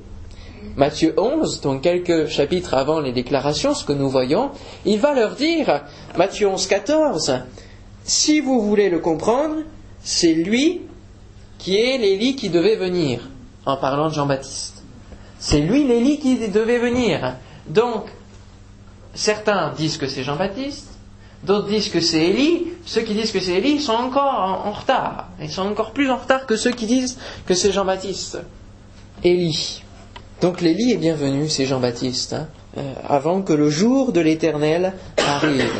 Matthieu 0.76 1.14
11, 1.16 1.62
donc 1.62 1.80
quelques 1.80 2.26
chapitres 2.26 2.74
avant 2.74 3.00
les 3.00 3.12
déclarations, 3.12 3.72
ce 3.72 3.86
que 3.86 3.94
nous 3.94 4.10
voyons, 4.10 4.50
il 4.84 4.98
va 4.98 5.14
leur 5.14 5.36
dire, 5.36 5.84
Matthieu 6.18 6.48
11, 6.48 6.66
14, 6.66 7.40
si 8.04 8.40
vous 8.40 8.60
voulez 8.60 8.90
le 8.90 8.98
comprendre, 8.98 9.62
c'est 10.02 10.34
lui 10.34 10.82
qui 11.56 11.78
est 11.78 11.96
l'Élie 11.96 12.36
qui 12.36 12.50
devait 12.50 12.76
venir, 12.76 13.26
en 13.64 13.78
parlant 13.78 14.10
de 14.10 14.12
Jean-Baptiste. 14.12 14.84
C'est 15.38 15.60
lui 15.60 15.84
l'Élie 15.86 16.18
qui 16.18 16.46
devait 16.50 16.76
venir. 16.76 17.36
Donc, 17.68 18.04
certains 19.14 19.72
disent 19.72 19.96
que 19.96 20.06
c'est 20.06 20.22
Jean-Baptiste, 20.22 20.88
d'autres 21.44 21.68
disent 21.68 21.88
que 21.88 22.00
c'est 22.00 22.28
Élie. 22.28 22.68
Ceux 22.84 23.02
qui 23.02 23.14
disent 23.14 23.32
que 23.32 23.40
c'est 23.40 23.54
Élie 23.54 23.80
sont 23.80 23.92
encore 23.92 24.62
en, 24.64 24.72
retard. 24.72 25.28
Ils 25.40 25.50
sont 25.50 25.62
encore 25.62 25.92
plus 25.92 26.10
en 26.10 26.16
retard 26.16 26.46
que 26.46 26.56
ceux 26.56 26.72
qui 26.72 26.86
disent 26.86 27.18
que 27.46 27.54
c'est 27.54 27.72
Jean-Baptiste. 27.72 28.38
Élie. 29.22 29.82
Donc 30.40 30.60
l'Élie 30.60 30.92
est 30.92 30.96
bienvenu, 30.96 31.48
c'est 31.48 31.66
Jean-Baptiste, 31.66 32.32
hein, 32.32 32.48
euh, 32.76 32.94
avant 33.08 33.42
que 33.42 33.52
le 33.52 33.70
jour 33.70 34.10
de 34.12 34.20
l'Éternel 34.20 34.94
arrive, 35.18 35.70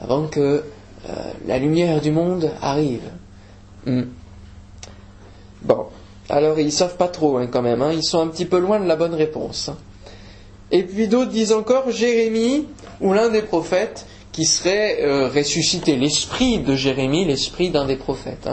avant 0.00 0.26
que 0.26 0.64
euh, 1.08 1.12
la 1.46 1.58
lumière 1.58 2.00
du 2.00 2.10
monde 2.10 2.50
arrive. 2.60 3.08
Hmm. 3.86 4.02
Bon, 5.62 5.86
alors 6.28 6.58
ils 6.58 6.72
savent 6.72 6.96
pas 6.96 7.06
trop 7.06 7.36
hein, 7.36 7.46
quand 7.46 7.62
même, 7.62 7.82
hein. 7.82 7.92
ils 7.92 8.02
sont 8.02 8.20
un 8.20 8.26
petit 8.26 8.46
peu 8.46 8.58
loin 8.58 8.80
de 8.80 8.86
la 8.86 8.96
bonne 8.96 9.14
réponse. 9.14 9.70
Hein. 10.74 10.78
Et 10.78 10.82
puis 10.82 11.08
d'autres 11.08 11.30
disent 11.30 11.52
encore 11.52 11.90
Jérémie 11.90 12.66
ou 13.00 13.12
l'un 13.12 13.30
des 13.30 13.42
prophètes 13.42 14.06
qui 14.32 14.44
serait 14.44 15.02
euh, 15.02 15.28
ressuscité, 15.28 15.96
l'esprit 15.96 16.58
de 16.58 16.74
Jérémie, 16.74 17.24
l'esprit 17.24 17.70
d'un 17.70 17.86
des 17.86 17.96
prophètes. 17.96 18.48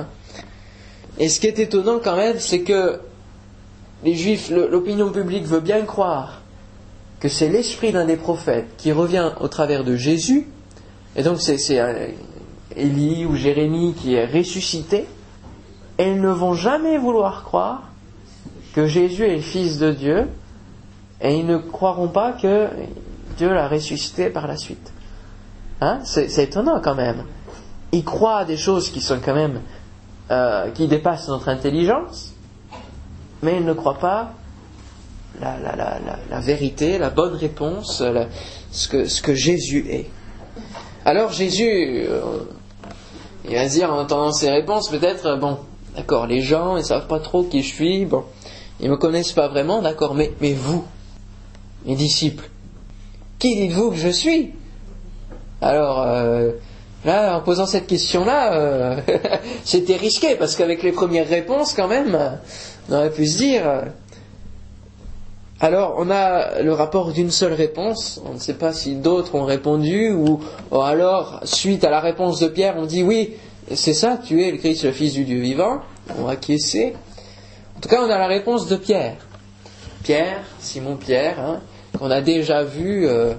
Et 1.18 1.28
ce 1.28 1.40
qui 1.40 1.48
est 1.48 1.60
étonnant 1.60 2.00
quand 2.04 2.16
même, 2.16 2.40
c'est 2.40 2.62
que 2.62 3.00
les 4.04 4.16
juifs, 4.16 4.50
l'opinion 4.50 5.12
publique 5.12 5.46
veut 5.46 5.60
bien 5.60 5.82
croire 5.82 6.42
que 7.20 7.30
c'est 7.30 7.50
l'esprit 7.50 7.92
d'un 7.92 8.06
des 8.06 8.18
prophètes 8.18 8.68
qui 8.78 8.92
revient 8.92 9.32
au 9.40 9.48
travers 9.48 9.84
de 9.84 9.96
Jésus, 9.96 10.48
et 11.16 11.22
donc 11.22 11.40
c'est 11.40 11.58
Élie 12.76 13.26
ou 13.26 13.36
Jérémie 13.36 13.94
qui 13.94 14.16
est 14.16 14.26
ressuscité, 14.26 15.06
ils 16.00 16.20
ne 16.20 16.30
vont 16.30 16.56
jamais 16.56 16.98
vouloir 16.98 17.44
croire 17.44 17.90
que 18.74 18.88
Jésus 18.88 19.26
est 19.26 19.40
Fils 19.40 19.78
de 19.78 19.92
Dieu, 19.92 20.28
et 21.22 21.36
ils 21.36 21.46
ne 21.46 21.58
croiront 21.58 22.08
pas 22.08 22.34
que 22.34 22.68
Dieu 23.38 23.54
l'a 23.54 23.68
ressuscité 23.68 24.30
par 24.30 24.48
la 24.48 24.58
suite. 24.58 24.92
Hein? 25.80 26.00
C'est 26.04 26.44
étonnant 26.44 26.80
quand 26.82 26.96
même. 26.96 27.26
Ils 27.92 28.04
croient 28.04 28.38
à 28.38 28.46
des 28.46 28.58
choses 28.58 28.90
qui 28.90 29.02
sont 29.02 29.20
quand 29.24 29.36
même 29.36 29.62
euh, 30.32 30.70
qui 30.72 30.88
dépassent 30.88 31.28
notre 31.28 31.50
intelligence, 31.50 32.34
mais 33.42 33.58
ils 33.58 33.66
ne 33.66 33.74
croient 33.74 34.00
pas 34.00 34.34
la, 35.40 35.58
la, 35.60 35.76
la, 35.76 36.00
la 36.30 36.40
vérité, 36.40 36.98
la 36.98 37.10
bonne 37.10 37.36
réponse, 37.36 37.98
ce, 38.72 38.88
que, 38.88 39.08
ce, 39.08 39.22
que, 39.22 39.34
Jésus 39.34 39.86
est. 39.90 40.10
Alors 41.06 41.32
Jésus, 41.32 42.06
euh, 42.08 42.22
il 43.50 43.56
va 43.56 43.68
dire 43.68 43.92
en 43.92 44.00
entendant 44.00 44.32
ces 44.32 44.50
réponses, 44.50 44.90
peut-être, 44.90 45.38
bon, 45.38 45.58
d'accord, 45.96 46.28
les 46.28 46.42
gens, 46.42 46.78
ils 46.78 46.86
savent 46.86 47.08
pas 47.08 47.20
trop 47.20 47.44
qui 47.44 47.64
je 47.64 47.74
suis, 47.74 48.06
bon, 48.06 48.24
ils 48.80 48.90
me 48.90 48.98
connaissent 48.98 49.34
pas 49.34 49.48
vraiment, 49.48 49.82
d'accord, 49.82 50.16
mais, 50.16 50.32
mais 50.40 50.54
vous, 50.54 50.86
mes 51.86 51.96
disciples, 51.96 52.50
qui 53.40 53.56
dites-vous 53.56 53.92
que 53.92 53.98
je 53.98 54.10
suis? 54.10 54.54
Alors, 55.62 56.02
euh, 56.02 56.52
Là, 57.04 57.38
en 57.38 57.42
posant 57.42 57.66
cette 57.66 57.88
question-là, 57.88 58.54
euh, 58.54 58.96
c'était 59.64 59.96
risqué 59.96 60.36
parce 60.36 60.56
qu'avec 60.56 60.84
les 60.84 60.92
premières 60.92 61.28
réponses, 61.28 61.74
quand 61.74 61.88
même, 61.88 62.18
on 62.90 62.94
aurait 62.94 63.10
pu 63.10 63.26
se 63.26 63.38
dire. 63.40 63.64
Alors, 65.60 65.96
on 65.98 66.10
a 66.12 66.62
le 66.62 66.74
rapport 66.74 67.12
d'une 67.12 67.32
seule 67.32 67.54
réponse. 67.54 68.22
On 68.26 68.34
ne 68.34 68.40
sait 68.40 68.54
pas 68.54 68.74
si 68.74 68.96
d'autres 68.96 69.36
ont 69.36 69.46
répondu 69.46 70.12
ou, 70.12 70.42
alors, 70.72 71.40
suite 71.44 71.84
à 71.84 71.90
la 71.90 72.00
réponse 72.00 72.40
de 72.40 72.48
Pierre, 72.48 72.76
on 72.78 72.86
dit 72.86 73.04
oui, 73.04 73.36
c'est 73.74 73.94
ça, 73.94 74.20
tu 74.24 74.44
es 74.44 74.52
le 74.52 74.58
Christ, 74.58 74.84
le 74.84 74.92
Fils 74.92 75.14
du 75.14 75.24
Dieu 75.24 75.40
vivant. 75.40 75.82
On 76.20 76.24
va 76.24 76.32
acquiescer. 76.34 76.94
En 77.78 77.80
tout 77.80 77.90
cas, 77.90 78.02
on 78.02 78.10
a 78.10 78.18
la 78.18 78.28
réponse 78.28 78.68
de 78.68 78.76
Pierre. 78.76 79.18
Pierre, 80.04 80.42
Simon 80.60 80.98
Pierre, 80.98 81.40
hein, 81.40 81.62
qu'on 81.98 82.12
a 82.12 82.22
déjà 82.22 82.64
vu. 82.64 83.08
Euh, 83.08 83.34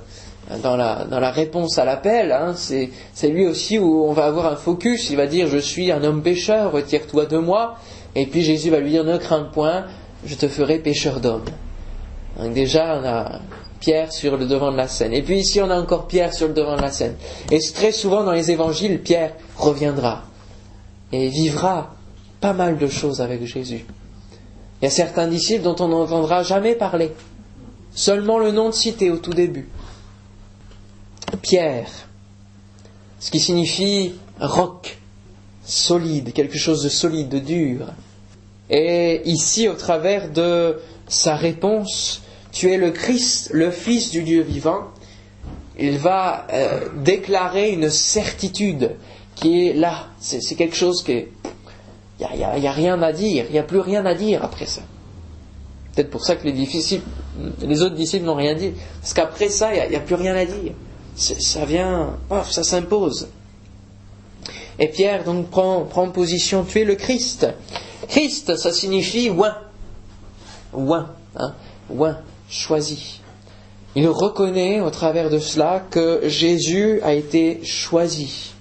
dans 0.62 0.76
la, 0.76 1.30
réponse 1.30 1.78
à 1.78 1.85
l'appel, 1.85 2.32
hein, 2.32 2.54
c'est, 2.56 2.90
lui 3.28 3.47
aussi 3.47 3.78
où 3.78 4.04
on 4.04 4.12
va 4.12 4.25
avoir 4.25 4.52
un 4.52 4.56
focus. 4.56 5.11
Il 5.11 5.16
va 5.16 5.26
dire 5.26 5.47
Je 5.49 5.59
suis 5.59 5.90
un 5.92 6.02
homme 6.02 6.23
pécheur, 6.23 6.73
retire-toi 6.73 7.26
de 7.26 7.38
moi. 7.38 7.76
Et 8.14 8.26
puis 8.26 8.42
Jésus 8.42 8.71
va 8.71 8.80
lui 8.80 8.90
dire 8.90 9.04
Ne 9.04 9.18
crains 9.18 9.44
point, 9.44 9.87
je 10.26 10.35
te 10.35 10.49
ferai 10.49 10.78
pécheur 10.78 11.21
d'homme. 11.21 11.44
Donc 12.38 12.54
déjà, 12.54 12.99
on 13.00 13.06
a 13.06 13.40
Pierre 13.80 14.12
sur 14.12 14.37
le 14.37 14.47
devant 14.47 14.73
de 14.73 14.76
la 14.76 14.88
scène. 14.88 15.12
Et 15.12 15.23
puis 15.23 15.38
ici, 15.38 15.61
on 15.61 15.71
a 15.71 15.78
encore 15.78 16.06
Pierre 16.06 16.35
sur 16.35 16.49
le 16.49 16.54
devant 16.54 16.76
de 16.76 16.82
la 16.82 16.90
scène. 16.90 17.16
Et 17.50 17.59
très 17.75 17.92
souvent 17.92 18.25
dans 18.25 18.32
les 18.32 18.50
évangiles, 18.50 19.00
Pierre 19.00 19.32
reviendra 19.56 20.23
et 21.12 21.28
vivra 21.28 21.94
pas 22.40 22.52
mal 22.52 22.78
de 22.78 22.87
choses 22.87 23.21
avec 23.21 23.44
Jésus. 23.44 23.85
Il 24.80 24.85
y 24.85 24.88
a 24.88 24.90
certains 24.90 25.28
disciples 25.28 25.62
dont 25.62 25.76
on 25.78 25.88
n'entendra 25.88 26.42
jamais 26.42 26.75
parler. 26.75 27.12
Seulement 27.95 28.39
le 28.39 28.53
nom 28.53 28.69
de 28.69 28.75
cité 28.75 29.11
au 29.11 29.19
tout 29.19 29.35
début 29.35 29.69
pierre, 31.41 31.89
ce 33.19 33.31
qui 33.31 33.41
signifie 33.41 34.15
roc, 34.41 34.99
solide, 35.65 36.33
quelque 36.33 36.59
chose 36.59 36.83
de 36.83 36.89
solide, 36.89 37.29
de 37.29 37.39
dur. 37.39 37.87
Et 38.71 39.23
ici, 39.25 39.69
au 39.69 39.75
travers 39.75 40.31
de 40.31 40.79
sa 41.09 41.37
réponse, 41.37 42.23
tu 42.53 42.71
es 42.71 42.77
le 42.77 42.91
Christ, 42.91 43.51
le 43.53 43.71
Fils 43.71 44.11
du 44.11 44.23
Dieu 44.23 44.43
vivant, 44.43 44.89
il 45.79 45.99
va 45.99 46.47
euh, 46.53 46.89
déclarer 46.97 47.71
une 47.71 47.91
certitude 47.91 48.93
qui 49.35 49.69
est 49.69 49.73
là. 49.75 50.09
C'est 50.21 50.55
quelque 50.55 50.77
chose 50.77 51.03
qui 51.03 51.27
Il 52.21 52.37
n'y 52.37 52.45
a, 52.45 52.71
a, 52.71 52.73
rien 52.73 53.01
à 53.03 53.13
dire, 53.13 53.47
il 53.49 53.53
n'y 53.53 53.59
a 53.59 53.63
plus 53.63 53.81
rien 53.81 54.05
à 54.05 54.15
dire 54.15 54.45
après 54.45 54.67
ça. 54.67 54.83
Peut-être 55.95 56.11
pour 56.11 56.25
ça 56.25 56.37
que 56.37 56.47
les, 56.47 56.53
les 57.62 57.83
autres 57.83 57.95
disciples 57.95 58.25
n'ont 58.25 58.35
rien 58.35 58.55
dit. 58.55 58.73
Parce 59.01 59.15
qu'après 59.15 59.49
ça, 59.49 59.75
il 59.75 59.91
n'y 59.91 59.97
a, 59.97 60.01
plus 60.01 60.15
rien 60.15 60.35
à 60.35 60.45
dire 60.45 60.73
ça 61.15 61.65
vient, 61.65 62.17
ça 62.45 62.62
s'impose. 62.62 63.29
Et 64.79 64.89
Pierre 64.89 65.25
donc 65.25 65.51
prend, 65.51 65.85
position, 66.09 66.65
tu 66.65 66.81
es 66.81 66.85
le 66.85 66.95
Christ. 66.95 67.47
Christ, 68.09 68.57
ça 68.57 68.73
signifie. 68.73 69.31
Oin, 69.31 71.11
hein, 71.37 71.55
oin, 71.91 72.19
choisi. 72.49 73.21
Il 73.95 74.09
reconnaît 74.09 74.81
au 74.81 74.91
travers 74.91 75.29
de 75.29 75.39
cela 75.39 75.85
que 75.91 76.23
Jésus 76.25 77.01
a 77.03 77.12
été 77.12 77.62
choisi. 77.65 78.55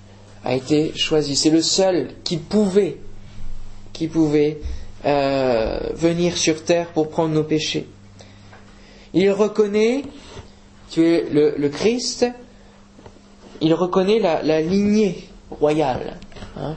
A 0.44 0.56
été 0.56 0.92
choisi. 0.96 1.36
C'est 1.36 1.50
le 1.50 1.62
seul 1.62 2.10
qui 2.26 2.38
pouvait, 2.38 2.98
qui 3.94 4.08
pouvait 4.08 4.60
euh, 5.06 5.80
venir 5.94 6.38
sur 6.38 6.66
terre 6.66 6.88
pour 6.88 7.10
prendre 7.10 7.34
nos 7.34 7.44
péchés. 7.44 7.88
Il 9.14 9.32
reconnaît, 9.32 10.04
tu 10.90 11.06
es 11.06 11.26
le, 11.30 11.70
Christ, 11.70 12.26
il 13.60 13.74
reconnaît 13.74 14.20
la, 14.20 14.62
lignée 14.62 15.28
royale. 15.50 16.18
Hein. 16.58 16.76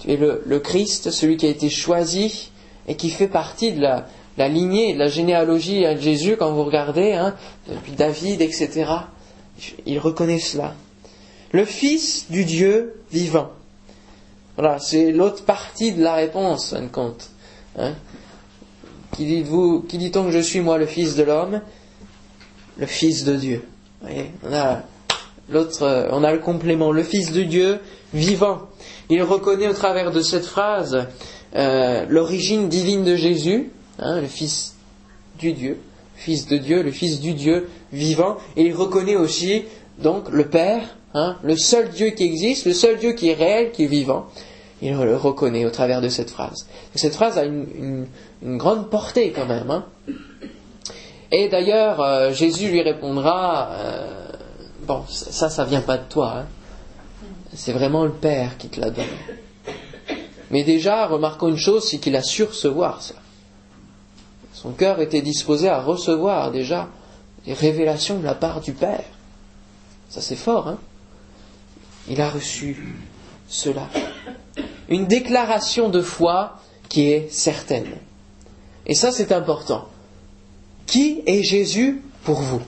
Tu 0.00 0.12
es 0.12 0.16
le, 0.16 0.58
Christ, 0.58 1.10
celui 1.10 1.36
qui 1.36 1.46
a 1.46 1.50
été 1.50 1.70
choisi 1.70 2.50
et 2.86 2.96
qui 2.96 3.10
fait 3.10 3.28
partie 3.28 3.72
de 3.72 3.80
la, 3.80 4.48
lignée, 4.48 4.94
de 4.94 4.98
la 4.98 5.08
généalogie 5.08 5.82
de 5.82 6.00
Jésus, 6.00 6.36
quand 6.36 6.52
vous 6.52 6.64
regardez, 6.64 7.12
hein, 7.12 7.34
depuis 7.68 7.92
David, 7.92 8.40
etc. 8.40 8.90
Il 9.86 9.98
reconnaît 9.98 10.40
cela. 10.40 10.74
Le 11.52 11.64
Fils 11.64 12.30
du 12.30 12.44
Dieu 12.44 13.00
vivant. 13.10 13.50
Voilà, 14.56 14.78
c'est 14.80 15.12
l'autre 15.12 15.44
partie 15.44 15.92
de 15.92 16.02
la 16.02 16.14
réponse, 16.14 16.72
en 16.72 16.88
compte. 16.88 17.30
Hein. 17.78 17.94
Qui 19.12 19.42
dit-on 19.98 20.24
que 20.24 20.30
je 20.30 20.38
suis 20.38 20.60
moi, 20.60 20.78
le 20.78 20.86
Fils 20.86 21.16
de 21.16 21.22
l'homme? 21.22 21.60
Le 22.76 22.86
Fils 22.86 23.24
de 23.24 23.36
Dieu. 23.36 23.62
on 24.02 24.52
a 24.52 24.82
l'autre, 25.48 25.82
euh, 25.82 26.08
on 26.12 26.24
a 26.24 26.32
le 26.32 26.38
complément, 26.38 26.92
le 26.92 27.02
Fils 27.02 27.32
de 27.32 27.42
Dieu 27.42 27.78
vivant. 28.12 28.60
Il 29.10 29.22
reconnaît 29.22 29.68
au 29.68 29.72
travers 29.72 30.12
de 30.12 30.20
cette 30.20 30.44
phrase 30.44 31.06
euh, 31.56 32.04
l'origine 32.08 32.68
divine 32.68 33.04
de 33.04 33.16
Jésus, 33.16 33.70
hein, 33.98 34.20
le 34.20 34.26
Fils 34.26 34.74
du 35.38 35.52
Dieu, 35.52 35.78
Fils 36.14 36.46
de 36.46 36.56
Dieu, 36.56 36.82
le 36.82 36.90
Fils 36.90 37.20
du 37.20 37.32
Dieu 37.32 37.68
vivant, 37.92 38.36
et 38.56 38.64
il 38.64 38.74
reconnaît 38.74 39.16
aussi 39.16 39.64
donc 39.98 40.28
le 40.30 40.48
Père, 40.48 40.96
hein, 41.14 41.36
le 41.42 41.56
seul 41.56 41.90
Dieu 41.90 42.10
qui 42.10 42.24
existe, 42.24 42.66
le 42.66 42.74
seul 42.74 42.98
Dieu 42.98 43.12
qui 43.12 43.30
est 43.30 43.34
réel, 43.34 43.72
qui 43.72 43.84
est 43.84 43.88
vivant. 43.88 44.26
Il 44.80 44.92
le 44.92 45.16
reconnaît 45.16 45.64
au 45.64 45.70
travers 45.70 46.00
de 46.00 46.08
cette 46.08 46.30
phrase. 46.30 46.66
cette 46.94 47.14
phrase 47.14 47.36
a 47.38 47.44
une, 47.44 48.06
grande 48.42 48.90
portée 48.90 49.32
quand 49.32 49.46
même. 49.46 49.70
Hein. 49.70 49.84
Et 51.32 51.48
d'ailleurs, 51.48 52.00
euh, 52.00 52.32
Jésus 52.32 52.68
lui 52.68 52.82
répondra, 52.82 53.70
euh, 53.72 54.28
bon, 54.86 55.04
ça, 55.08 55.50
ça 55.50 55.64
vient 55.64 55.80
pas 55.80 55.98
de 55.98 56.04
toi. 56.08 56.38
Hein. 56.38 56.46
C'est 57.54 57.72
vraiment 57.72 58.04
le 58.04 58.12
Père 58.12 58.56
qui 58.56 58.68
te 58.68 58.80
l'a 58.80 58.90
donné. 58.90 59.08
Mais 60.50 60.64
déjà, 60.64 61.06
remarquons 61.06 61.48
une 61.48 61.56
chose, 61.56 61.84
c'est 61.84 61.98
qu'il 61.98 62.16
a 62.16 62.22
su 62.22 62.44
recevoir 62.44 63.02
ça. 63.02 63.14
Son 64.54 64.72
cœur 64.72 65.00
était 65.00 65.22
disposé 65.22 65.68
à 65.68 65.80
recevoir 65.80 66.50
déjà 66.50 66.88
des 67.44 67.52
révélations 67.52 68.18
de 68.18 68.24
la 68.24 68.34
part 68.34 68.60
du 68.60 68.72
Père. 68.72 69.04
Ça 70.08 70.20
c'est 70.20 70.36
fort, 70.36 70.68
hein 70.68 70.78
Il 72.08 72.20
a 72.20 72.28
reçu 72.28 72.96
cela. 73.48 73.88
Une 74.88 75.06
déclaration 75.06 75.88
de 75.88 76.00
foi 76.00 76.58
qui 76.88 77.10
est 77.10 77.30
certaine. 77.32 77.92
Et 78.86 78.94
ça 78.94 79.12
c'est 79.12 79.32
important. 79.32 79.86
Qui 80.86 81.22
est 81.26 81.42
Jésus 81.42 82.02
pour 82.24 82.40
vous? 82.40 82.62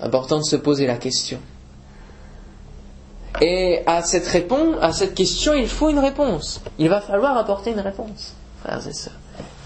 Important 0.00 0.38
de 0.38 0.44
se 0.44 0.56
poser 0.56 0.86
la 0.86 0.96
question. 0.96 1.38
Et 3.40 3.82
à 3.86 4.02
cette 4.02 4.26
réponse, 4.28 4.76
à 4.80 4.92
cette 4.92 5.14
question, 5.14 5.54
il 5.54 5.68
faut 5.68 5.90
une 5.90 5.98
réponse. 5.98 6.60
Il 6.78 6.88
va 6.88 7.00
falloir 7.00 7.36
apporter 7.36 7.72
une 7.72 7.80
réponse, 7.80 8.34
frères 8.62 8.86
et 8.86 8.92
sœurs. 8.92 9.18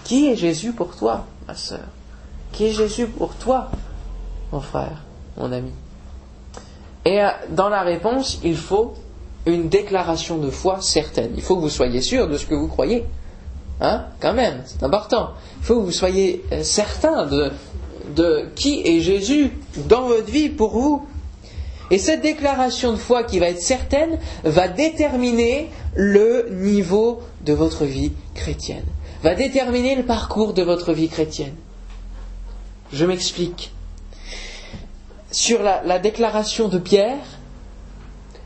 Qui 0.03 0.29
est 0.29 0.35
Jésus 0.35 0.73
pour 0.73 0.95
toi, 0.95 1.25
ma 1.47 1.55
sœur? 1.55 1.87
Qui 2.51 2.65
est 2.65 2.71
Jésus 2.71 3.05
pour 3.07 3.35
toi, 3.35 3.69
mon 4.51 4.59
frère, 4.59 5.03
mon 5.37 5.51
ami? 5.51 5.71
Et 7.05 7.21
euh, 7.21 7.29
dans 7.49 7.69
la 7.69 7.83
réponse, 7.83 8.39
il 8.43 8.57
faut 8.57 8.95
une 9.45 9.69
déclaration 9.69 10.37
de 10.37 10.49
foi 10.49 10.81
certaine. 10.81 11.31
Il 11.35 11.41
faut 11.41 11.55
que 11.55 11.61
vous 11.61 11.69
soyez 11.69 12.01
sûr 12.01 12.27
de 12.27 12.37
ce 12.37 12.45
que 12.45 12.55
vous 12.55 12.67
croyez. 12.67 13.05
Hein? 13.81 14.05
Quand 14.19 14.33
même, 14.33 14.61
c'est 14.65 14.83
important. 14.83 15.31
Il 15.61 15.65
faut 15.65 15.75
que 15.79 15.85
vous 15.85 15.91
soyez 15.91 16.43
euh, 16.51 16.63
certain 16.63 17.25
de, 17.25 17.51
de 18.15 18.49
qui 18.55 18.81
est 18.85 18.99
Jésus 18.99 19.51
dans 19.87 20.07
votre 20.07 20.29
vie 20.29 20.49
pour 20.49 20.71
vous. 20.71 21.05
Et 21.91 21.97
cette 21.97 22.21
déclaration 22.21 22.91
de 22.91 22.97
foi 22.97 23.23
qui 23.23 23.39
va 23.39 23.47
être 23.47 23.61
certaine 23.61 24.19
va 24.43 24.67
déterminer 24.67 25.69
le 25.95 26.49
niveau 26.51 27.21
de 27.45 27.53
votre 27.53 27.85
vie 27.85 28.11
chrétienne, 28.35 28.85
va 29.23 29.33
déterminer 29.33 29.95
le 29.95 30.03
parcours 30.03 30.53
de 30.53 30.61
votre 30.61 30.93
vie 30.93 31.09
chrétienne. 31.09 31.55
Je 32.93 33.05
m'explique. 33.05 33.71
Sur 35.31 35.61
la, 35.61 35.99
déclaration 35.99 36.67
de 36.69 36.79
Pierre, 36.79 37.17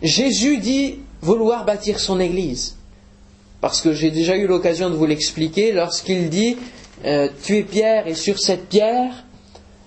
Jésus 0.04 0.58
dit 0.58 1.00
vouloir 1.22 1.64
bâtir 1.64 2.00
son 2.00 2.20
Église. 2.20 2.76
Parce 3.62 3.80
que 3.80 3.94
j'ai 3.94 4.12
déjà 4.12 4.36
eu 4.36 4.46
l'occasion 4.46 4.90
de 4.90 4.96
vous 4.96 5.06
l'expliquer 5.06 5.72
lorsqu'il 5.72 6.30
dit 6.30 6.58
euh, 7.06 7.30
tu 7.42 7.58
es 7.58 7.64
Pierre 7.64 8.06
et 8.08 8.14
sur 8.14 8.38
cette 8.38 8.68
pierre, 8.68 9.24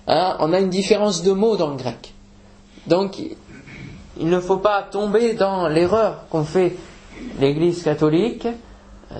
hein, 0.07 0.35
on 0.39 0.51
a 0.53 0.59
une 0.59 0.71
différence 0.71 1.21
de 1.21 1.31
mots 1.31 1.55
dans 1.55 1.69
le 1.69 1.75
grec. 1.75 2.15
Donc 2.87 3.19
il 4.19 4.27
ne 4.27 4.39
faut 4.39 4.57
pas 4.57 4.81
tomber 4.81 5.33
dans 5.33 5.67
l'erreur 5.67 6.25
qu'ont 6.31 6.43
fait 6.43 6.75
l'Église 7.39 7.83
catholique 7.83 8.47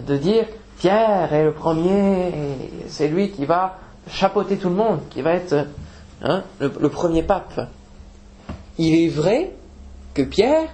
de 0.08 0.18
dire 0.18 0.48
Pierre 0.80 1.32
est 1.32 1.44
le 1.44 1.54
premier, 1.54 2.32
c'est 2.88 3.08
lui 3.08 3.30
qui 3.30 3.46
va 3.46 3.78
chapeauter 4.10 4.58
tout 4.58 4.70
le 4.70 4.76
monde, 4.76 5.02
qui 5.12 5.22
va 5.22 5.34
être 5.34 5.68
hein, 6.24 6.44
le 6.60 6.90
premier 6.90 7.22
pape. 7.22 7.70
Il 8.80 8.96
est 8.96 9.10
vrai 9.10 9.52
que 10.16 10.24
Pierre 10.24 10.70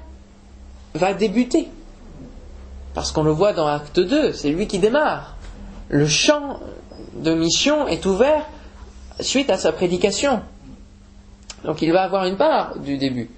va 0.94 1.14
débuter, 1.14 1.68
parce 2.94 3.12
qu'on 3.12 3.24
le 3.24 3.32
voit 3.32 3.54
dans 3.54 3.68
Acte 3.68 4.00
2, 4.00 4.34
c'est 4.34 4.50
lui 4.50 4.68
qui 4.68 4.80
démarre. 4.80 5.36
Le 5.90 6.08
champ 6.08 6.60
de 7.16 7.34
mission 7.34 7.88
est 7.88 8.06
ouvert 8.06 8.46
suite 9.20 9.50
à 9.50 9.58
sa 9.58 9.72
prédication. 9.72 10.42
Donc 11.64 11.82
il 11.82 11.92
va 11.92 12.04
avoir 12.04 12.26
une 12.26 12.38
part 12.38 12.78
du 12.80 12.98
début. 12.98 13.30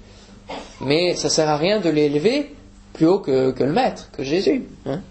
Mais 0.82 1.16
ça 1.16 1.28
ne 1.28 1.34
sert 1.34 1.50
à 1.50 1.58
rien 1.58 1.80
de 1.80 1.90
l'élever 1.90 2.54
plus 2.94 3.08
haut 3.08 3.20
que, 3.20 3.54
le 3.58 3.74
maître, 3.74 4.10
que 4.12 4.24
Jésus. 4.24 4.64
Hein. 4.86 5.02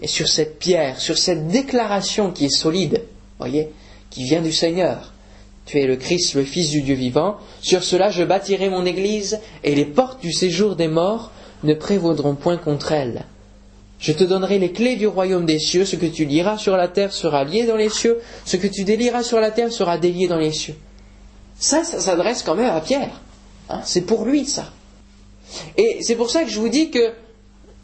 Et 0.00 0.06
sur 0.06 0.28
cette 0.28 0.58
pierre, 0.58 1.00
sur 1.00 1.18
cette 1.18 1.48
déclaration 1.48 2.30
qui 2.30 2.46
est 2.46 2.56
solide, 2.56 3.02
voyez, 3.38 3.70
qui 4.10 4.24
vient 4.24 4.42
du 4.42 4.52
Seigneur, 4.52 5.12
tu 5.68 5.78
es 5.78 5.86
le 5.86 5.96
Christ, 5.96 6.34
le 6.34 6.44
Fils 6.44 6.70
du 6.70 6.80
Dieu 6.80 6.94
vivant, 6.94 7.36
sur 7.60 7.84
cela 7.84 8.10
je 8.10 8.24
bâtirai 8.24 8.70
mon 8.70 8.86
Église, 8.86 9.38
et 9.64 9.74
les 9.74 9.84
portes 9.84 10.22
du 10.22 10.32
séjour 10.32 10.76
des 10.76 10.88
morts 10.88 11.30
ne 11.62 11.74
prévaudront 11.74 12.34
point 12.34 12.56
contre 12.56 12.92
elle. 12.92 13.26
Je 13.98 14.12
te 14.12 14.24
donnerai 14.24 14.58
les 14.58 14.72
clés 14.72 14.96
du 14.96 15.06
royaume 15.06 15.44
des 15.44 15.58
cieux, 15.58 15.84
ce 15.84 15.96
que 15.96 16.06
tu 16.06 16.24
liras 16.24 16.56
sur 16.56 16.76
la 16.76 16.88
terre 16.88 17.12
sera 17.12 17.44
lié 17.44 17.66
dans 17.66 17.76
les 17.76 17.90
cieux, 17.90 18.18
ce 18.46 18.56
que 18.56 18.66
tu 18.66 18.84
délieras 18.84 19.22
sur 19.22 19.40
la 19.40 19.50
terre 19.50 19.70
sera 19.70 19.98
délié 19.98 20.26
dans 20.26 20.38
les 20.38 20.52
cieux. 20.52 20.76
Ça, 21.58 21.84
ça 21.84 22.00
s'adresse 22.00 22.42
quand 22.42 22.54
même 22.54 22.74
à 22.74 22.80
Pierre. 22.80 23.20
Hein, 23.68 23.80
c'est 23.84 24.06
pour 24.06 24.24
lui 24.24 24.46
ça. 24.46 24.72
Et 25.76 25.98
c'est 26.00 26.16
pour 26.16 26.30
ça 26.30 26.44
que 26.44 26.50
je 26.50 26.60
vous 26.60 26.68
dis 26.70 26.90
que, 26.90 27.12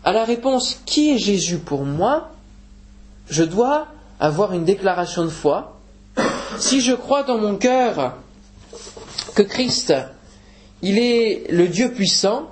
à 0.05 0.13
la 0.13 0.25
réponse 0.25 0.81
qui 0.87 1.15
est 1.15 1.19
Jésus 1.19 1.59
pour 1.59 1.85
moi, 1.85 2.31
je 3.29 3.43
dois 3.43 3.89
avoir 4.21 4.55
une 4.55 4.65
déclaration 4.65 5.25
de 5.25 5.31
foi. 5.31 5.74
Si 6.59 6.81
je 6.81 6.93
crois 6.93 7.23
dans 7.23 7.39
mon 7.39 7.57
cœur 7.57 8.15
que 9.35 9.43
Christ, 9.43 9.95
il 10.83 10.99
est 10.99 11.51
le 11.51 11.69
Dieu 11.69 11.93
puissant, 11.93 12.49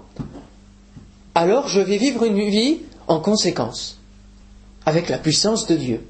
alors 1.34 1.68
je 1.68 1.80
vais 1.80 1.96
vivre 1.96 2.24
une 2.24 2.38
vie 2.38 2.80
en 3.08 3.20
conséquence, 3.20 3.98
avec 4.86 5.08
la 5.08 5.18
puissance 5.18 5.66
de 5.66 5.76
Dieu. 5.76 6.06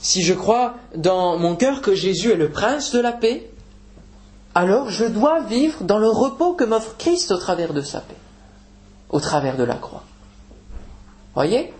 Si 0.00 0.22
je 0.22 0.34
crois 0.34 0.76
dans 0.94 1.38
mon 1.38 1.56
cœur 1.56 1.82
que 1.82 1.94
Jésus 1.94 2.30
est 2.32 2.36
le 2.36 2.50
prince 2.50 2.92
de 2.92 3.00
la 3.00 3.12
paix, 3.12 3.50
alors 4.54 4.90
je 4.90 5.04
dois 5.04 5.40
vivre 5.42 5.84
dans 5.84 5.98
le 5.98 6.08
repos 6.08 6.54
que 6.54 6.64
m'offre 6.64 6.96
Christ 6.98 7.30
au 7.30 7.38
travers 7.38 7.72
de 7.72 7.82
sa 7.82 8.00
paix, 8.00 8.16
au 9.10 9.20
travers 9.20 9.56
de 9.56 9.64
la 9.64 9.76
croix. 9.76 10.04
Voyez? 11.34 11.72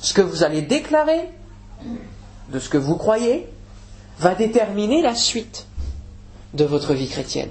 Ce 0.00 0.14
que 0.14 0.22
vous 0.22 0.42
allez 0.42 0.62
déclarer 0.62 1.28
de 2.52 2.58
ce 2.58 2.68
que 2.68 2.78
vous 2.78 2.96
croyez 2.96 3.46
va 4.18 4.34
déterminer 4.34 5.02
la 5.02 5.14
suite 5.14 5.66
de 6.54 6.64
votre 6.64 6.94
vie 6.94 7.08
chrétienne. 7.08 7.50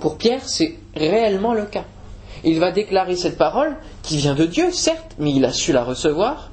Pour 0.00 0.16
Pierre, 0.16 0.48
c'est 0.48 0.76
réellement 0.94 1.54
le 1.54 1.66
cas. 1.66 1.84
Il 2.42 2.58
va 2.58 2.72
déclarer 2.72 3.16
cette 3.16 3.38
parole 3.38 3.76
qui 4.02 4.16
vient 4.16 4.34
de 4.34 4.44
Dieu, 4.44 4.70
certes, 4.72 5.14
mais 5.18 5.32
il 5.32 5.44
a 5.44 5.52
su 5.52 5.72
la 5.72 5.84
recevoir. 5.84 6.50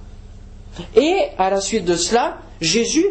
Et 0.95 1.17
à 1.37 1.49
la 1.49 1.59
suite 1.59 1.85
de 1.85 1.95
cela, 1.95 2.37
Jésus 2.61 3.05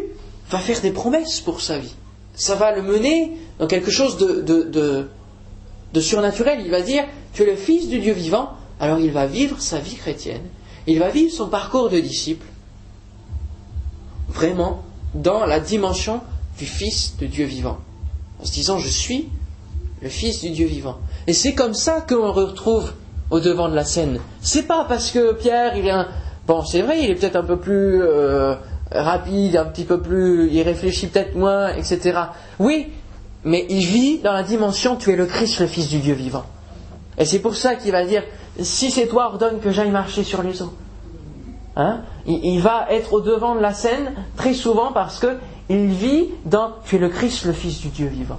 va 0.49 0.59
faire 0.59 0.81
des 0.81 0.91
promesses 0.91 1.41
pour 1.41 1.61
sa 1.61 1.77
vie 1.77 1.93
ça 2.33 2.55
va 2.55 2.71
le 2.71 2.81
mener 2.81 3.37
dans 3.59 3.67
quelque 3.67 3.91
chose 3.91 4.17
de, 4.17 5.07
surnaturel. 5.99 6.61
Il 6.63 6.71
va 6.71 6.81
dire, 6.81 7.03
tu 7.33 7.43
es 7.43 7.45
le 7.45 7.55
fils 7.55 7.87
du 7.87 7.99
Dieu 7.99 8.13
vivant, 8.13 8.49
alors 8.79 8.99
il 8.99 9.11
va 9.11 9.25
vivre 9.25 9.61
sa 9.61 9.79
vie 9.79 9.95
chrétienne. 9.95 10.41
Il 10.87 10.99
va 10.99 11.09
vivre 11.09 11.31
son 11.31 11.47
parcours 11.47 11.89
de 11.89 11.99
disciple, 11.99 12.47
vraiment 14.29 14.83
dans 15.13 15.45
la 15.45 15.59
dimension 15.59 16.21
du 16.57 16.65
fils 16.65 17.17
de 17.17 17.25
Dieu 17.25 17.45
vivant, 17.45 17.77
en 18.41 18.45
se 18.45 18.51
disant, 18.51 18.77
je 18.77 18.87
suis 18.87 19.29
le 20.01 20.09
fils 20.09 20.41
du 20.41 20.51
Dieu 20.51 20.67
vivant. 20.67 20.97
Et 21.27 21.33
c'est 21.33 21.53
comme 21.53 21.73
ça 21.73 22.01
qu'on 22.01 22.31
retrouve 22.31 22.93
au 23.29 23.39
devant 23.39 23.69
de 23.69 23.75
la 23.75 23.85
scène. 23.85 24.19
C'est 24.41 24.67
pas 24.67 24.85
parce 24.85 25.11
que 25.11 25.33
Pierre, 25.33 25.75
il 25.75 25.83
vient, 25.83 26.07
Bon, 26.47 26.63
c'est 26.63 26.81
vrai, 26.81 27.03
il 27.03 27.09
est 27.09 27.15
peut-être 27.15 27.35
un 27.35 27.43
peu 27.43 27.57
plus 27.57 28.01
euh, 28.01 28.55
rapide, 28.91 29.55
un 29.57 29.65
petit 29.65 29.83
peu 29.83 30.01
plus, 30.01 30.49
il 30.51 30.61
réfléchit 30.63 31.07
peut-être 31.07 31.35
moins, 31.35 31.69
etc. 31.73 32.19
Oui, 32.59 32.87
mais 33.43 33.65
il 33.69 33.85
vit 33.85 34.17
dans 34.19 34.33
la 34.33 34.43
dimension 34.43 34.95
tu 34.95 35.11
es 35.11 35.15
le 35.15 35.27
Christ, 35.27 35.59
le 35.59 35.67
Fils 35.67 35.87
du 35.87 35.99
Dieu 35.99 36.13
vivant. 36.13 36.43
Et 37.17 37.25
c'est 37.25 37.39
pour 37.39 37.55
ça 37.55 37.75
qu'il 37.75 37.91
va 37.91 38.05
dire 38.05 38.23
si 38.59 38.91
c'est 38.91 39.07
toi, 39.07 39.27
ordonne 39.27 39.59
que 39.59 39.71
j'aille 39.71 39.91
marcher 39.91 40.23
sur 40.23 40.41
les 40.43 40.61
eaux. 40.61 40.73
Hein 41.81 42.01
il, 42.27 42.61
va 42.61 42.85
être 42.91 43.13
au 43.13 43.21
devant 43.21 43.55
de 43.55 43.59
la 43.59 43.73
scène 43.73 44.13
très 44.37 44.53
souvent 44.53 44.91
parce 44.91 45.17
que 45.17 45.39
il 45.67 45.87
vit 45.87 46.29
dans 46.45 46.73
tu 46.85 46.97
es 46.97 46.99
le 46.99 47.09
Christ, 47.09 47.45
le 47.45 47.53
Fils 47.53 47.79
du 47.79 47.87
Dieu 47.87 48.05
vivant. 48.05 48.37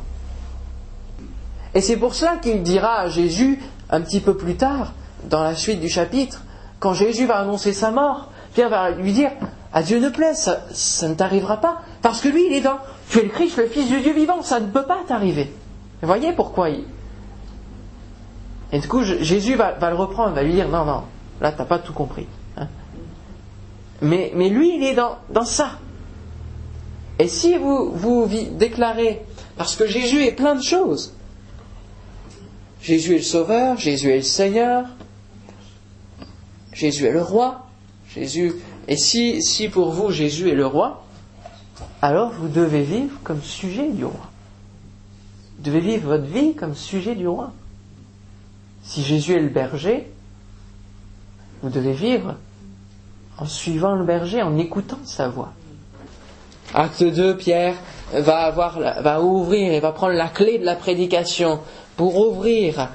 Et 1.74 1.80
c'est 1.80 1.96
pour 1.96 2.14
cela 2.14 2.36
qu'il 2.36 2.62
dira 2.62 3.00
à 3.00 3.08
Jésus 3.08 3.60
un 3.90 4.00
petit 4.00 4.20
peu 4.20 4.36
plus 4.36 4.54
tard, 4.54 4.92
dans 5.28 5.42
la 5.42 5.56
suite 5.56 5.80
du 5.80 5.88
chapitre, 5.88 6.42
quand 6.78 6.94
Jésus 6.94 7.26
va 7.26 7.38
annoncer 7.38 7.72
sa 7.72 7.90
mort, 7.90 8.28
Pierre 8.54 8.68
va 8.68 8.90
lui 8.90 9.12
dire 9.12 9.32
À 9.72 9.82
Dieu 9.82 9.98
ne 9.98 10.08
plaise, 10.08 10.56
ça, 10.70 11.08
ne 11.08 11.14
t'arrivera 11.14 11.56
pas. 11.56 11.78
Parce 12.00 12.20
que 12.20 12.28
lui, 12.28 12.46
il 12.46 12.52
est 12.52 12.60
dans 12.60 12.78
Tu 13.08 13.18
es 13.18 13.22
le 13.22 13.30
Christ, 13.30 13.56
le 13.56 13.66
Fils 13.66 13.88
du 13.88 14.02
Dieu 14.02 14.12
vivant, 14.12 14.42
ça 14.42 14.60
ne 14.60 14.66
peut 14.66 14.84
pas 14.84 14.98
t'arriver. 15.08 15.52
Vous 16.00 16.06
voyez 16.06 16.32
pourquoi. 16.32 16.68
Et 16.68 16.84
du 18.78 18.86
coup, 18.86 19.02
Jésus 19.02 19.56
va, 19.56 19.74
le 19.80 19.96
reprendre, 19.96 20.34
va 20.34 20.44
lui 20.44 20.52
dire 20.52 20.68
Non, 20.68 20.84
non, 20.84 21.02
là, 21.40 21.50
tu 21.50 21.58
n'as 21.58 21.64
pas 21.64 21.80
tout 21.80 21.92
compris. 21.92 22.28
Mais, 24.02 24.32
lui, 24.48 24.76
il 24.76 24.82
est 24.82 24.94
dans, 24.94 25.16
dans 25.30 25.44
ça. 25.44 25.78
Et 27.18 27.28
si 27.28 27.56
vous, 27.56 27.92
vous 27.92 28.28
déclarez, 28.52 29.22
parce 29.56 29.76
que 29.76 29.86
Jésus 29.86 30.24
est 30.24 30.32
plein 30.32 30.56
de 30.56 30.62
choses, 30.62 31.14
Jésus 32.82 33.14
est 33.14 33.18
le 33.18 33.22
Sauveur, 33.22 33.78
Jésus 33.78 34.10
est 34.10 34.16
le 34.16 34.22
Seigneur, 34.22 34.86
Jésus 36.72 37.06
est 37.06 37.12
le 37.12 37.22
roi. 37.22 37.66
Jésus. 38.14 38.52
Et 38.88 38.96
si, 38.96 39.42
si 39.42 39.68
pour 39.68 39.92
vous 39.92 40.10
Jésus 40.10 40.50
est 40.50 40.54
le 40.54 40.66
roi, 40.66 41.04
alors 42.00 42.32
vous 42.32 42.48
devez 42.48 42.82
vivre 42.82 43.18
comme 43.22 43.42
sujet 43.42 43.88
du 43.88 44.04
roi. 44.04 44.30
Vous 45.56 45.64
devez 45.64 45.80
vivre 45.80 46.08
votre 46.08 46.24
vie 46.24 46.54
comme 46.54 46.74
sujet 46.74 47.14
du 47.14 47.28
roi. 47.28 47.52
Si 48.82 49.02
Jésus 49.02 49.34
est 49.34 49.40
le 49.40 49.48
berger, 49.48 50.08
vous 51.62 51.70
devez 51.70 51.92
vivre 51.92 52.36
en 53.42 53.46
suivant 53.46 53.96
le 53.96 54.04
berger, 54.04 54.40
en 54.40 54.56
écoutant 54.56 55.00
sa 55.04 55.28
voix. 55.28 55.52
Acte 56.74 57.02
2, 57.02 57.36
Pierre 57.36 57.74
va, 58.12 58.38
avoir, 58.38 59.24
ouvrir 59.24 59.72
et 59.72 59.80
va 59.80 59.90
prendre 59.90 60.14
la 60.14 60.28
clé 60.28 60.58
de 60.60 60.64
la 60.64 60.76
prédication 60.76 61.58
pour 61.96 62.16
ouvrir 62.16 62.88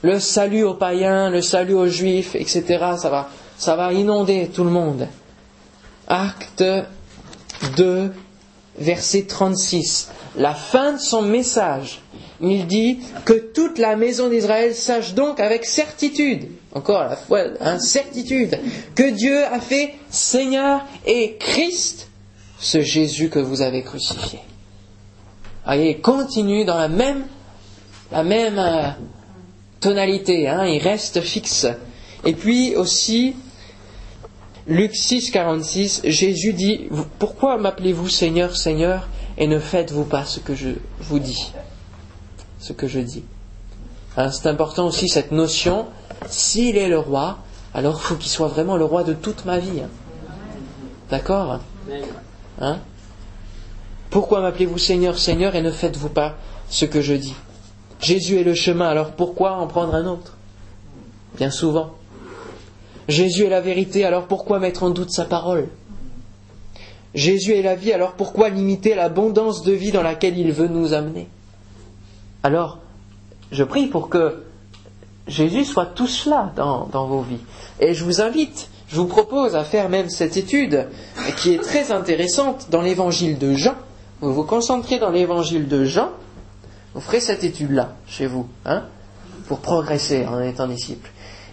le 0.00 0.18
salut 0.18 0.64
aux 0.64 0.72
païens, 0.72 1.28
le 1.28 1.42
salut 1.42 1.74
aux 1.74 1.86
juifs, 1.86 2.34
etc. 2.34 2.64
Ça 2.96 3.10
va, 3.10 3.28
ça 3.58 3.76
va 3.76 3.92
inonder 3.92 4.50
tout 4.54 4.64
le 4.64 4.70
monde. 4.70 5.06
Acte 6.08 6.64
2, 7.76 8.10
verset 8.78 9.26
36. 9.26 10.10
La 10.36 10.54
fin 10.54 10.94
de 10.94 10.98
son 10.98 11.20
message. 11.20 12.00
Il 12.40 12.66
dit 12.66 12.98
que 13.24 13.32
toute 13.32 13.78
la 13.78 13.96
maison 13.96 14.28
d'Israël 14.28 14.74
sache 14.74 15.14
donc 15.14 15.38
avec 15.40 15.64
certitude, 15.64 16.48
encore 16.72 17.04
la 17.04 17.16
fois, 17.16 17.44
hein, 17.60 17.78
certitude, 17.78 18.58
que 18.94 19.10
Dieu 19.10 19.44
a 19.44 19.60
fait 19.60 19.94
Seigneur 20.10 20.84
et 21.06 21.36
Christ 21.38 22.08
ce 22.58 22.80
Jésus 22.80 23.28
que 23.28 23.38
vous 23.38 23.62
avez 23.62 23.82
crucifié. 23.82 24.40
Voyez, 25.64 25.98
continue 25.98 26.64
dans 26.64 26.76
la 26.76 26.88
même, 26.88 27.26
la 28.10 28.24
même 28.24 28.58
euh, 28.58 28.88
tonalité, 29.80 30.48
hein, 30.48 30.66
il 30.66 30.78
reste 30.82 31.20
fixe. 31.20 31.66
Et 32.24 32.32
puis 32.32 32.74
aussi, 32.74 33.34
Luc 34.66 34.96
6, 34.96 35.30
46, 35.30 36.02
Jésus 36.04 36.52
dit 36.52 36.88
Pourquoi 37.18 37.58
m'appelez-vous 37.58 38.08
Seigneur, 38.08 38.56
Seigneur, 38.56 39.08
et 39.36 39.46
ne 39.46 39.58
faites-vous 39.58 40.04
pas 40.04 40.24
ce 40.24 40.40
que 40.40 40.54
je 40.54 40.70
vous 41.00 41.18
dis? 41.18 41.52
Ce 42.64 42.72
que 42.72 42.88
je 42.88 42.98
dis. 42.98 43.22
Hein, 44.16 44.30
c'est 44.30 44.48
important 44.48 44.86
aussi 44.86 45.06
cette 45.06 45.32
notion 45.32 45.84
s'il 46.26 46.78
est 46.78 46.88
le 46.88 46.98
roi, 46.98 47.36
alors 47.74 48.00
il 48.00 48.02
faut 48.02 48.14
qu'il 48.14 48.30
soit 48.30 48.48
vraiment 48.48 48.78
le 48.78 48.86
roi 48.86 49.04
de 49.04 49.12
toute 49.12 49.44
ma 49.44 49.58
vie. 49.58 49.82
D'accord? 51.10 51.60
Hein? 52.58 52.78
Pourquoi 54.08 54.40
m'appelez-vous 54.40 54.78
Seigneur, 54.78 55.18
Seigneur, 55.18 55.54
et 55.54 55.60
ne 55.60 55.70
faites-vous 55.70 56.08
pas 56.08 56.36
ce 56.70 56.86
que 56.86 57.02
je 57.02 57.12
dis? 57.12 57.34
Jésus 58.00 58.38
est 58.38 58.44
le 58.44 58.54
chemin, 58.54 58.88
alors 58.88 59.10
pourquoi 59.10 59.58
en 59.58 59.66
prendre 59.66 59.94
un 59.94 60.06
autre? 60.06 60.38
Bien 61.36 61.50
souvent. 61.50 61.90
Jésus 63.08 63.44
est 63.44 63.50
la 63.50 63.60
vérité, 63.60 64.06
alors 64.06 64.26
pourquoi 64.26 64.58
mettre 64.58 64.84
en 64.84 64.90
doute 64.90 65.10
sa 65.10 65.26
parole? 65.26 65.68
Jésus 67.14 67.52
est 67.52 67.62
la 67.62 67.74
vie, 67.74 67.92
alors 67.92 68.12
pourquoi 68.12 68.48
limiter 68.48 68.94
l'abondance 68.94 69.64
de 69.64 69.72
vie 69.72 69.92
dans 69.92 70.02
laquelle 70.02 70.38
il 70.38 70.50
veut 70.50 70.68
nous 70.68 70.94
amener? 70.94 71.28
Alors, 72.44 72.78
je 73.52 73.64
prie 73.64 73.86
pour 73.86 74.10
que 74.10 74.44
Jésus 75.26 75.64
soit 75.64 75.86
tout 75.86 76.06
cela 76.06 76.52
dans, 76.56 77.06
vos 77.06 77.22
vies. 77.22 77.40
Et 77.80 77.94
je 77.94 78.04
vous 78.04 78.20
invite, 78.20 78.68
je 78.86 78.96
vous 78.96 79.06
propose 79.06 79.56
à 79.56 79.64
faire 79.64 79.88
même 79.88 80.10
cette 80.10 80.36
étude 80.36 80.86
qui 81.38 81.54
est 81.54 81.62
très 81.62 81.90
intéressante 81.90 82.68
dans 82.70 82.82
l'évangile 82.82 83.38
de 83.38 83.54
Jean. 83.54 83.74
Vous 84.20 84.34
vous 84.34 84.44
concentrez 84.44 84.98
dans 84.98 85.10
l'évangile 85.10 85.68
de 85.68 85.86
Jean, 85.86 86.10
vous 86.92 87.00
ferez 87.00 87.20
cette 87.20 87.44
étude-là 87.44 87.94
chez 88.06 88.26
vous, 88.26 88.46
hein, 88.66 88.84
pour 89.48 89.60
progresser 89.60 90.26
en 90.26 90.38
étant 90.40 90.66
disciple. 90.66 91.10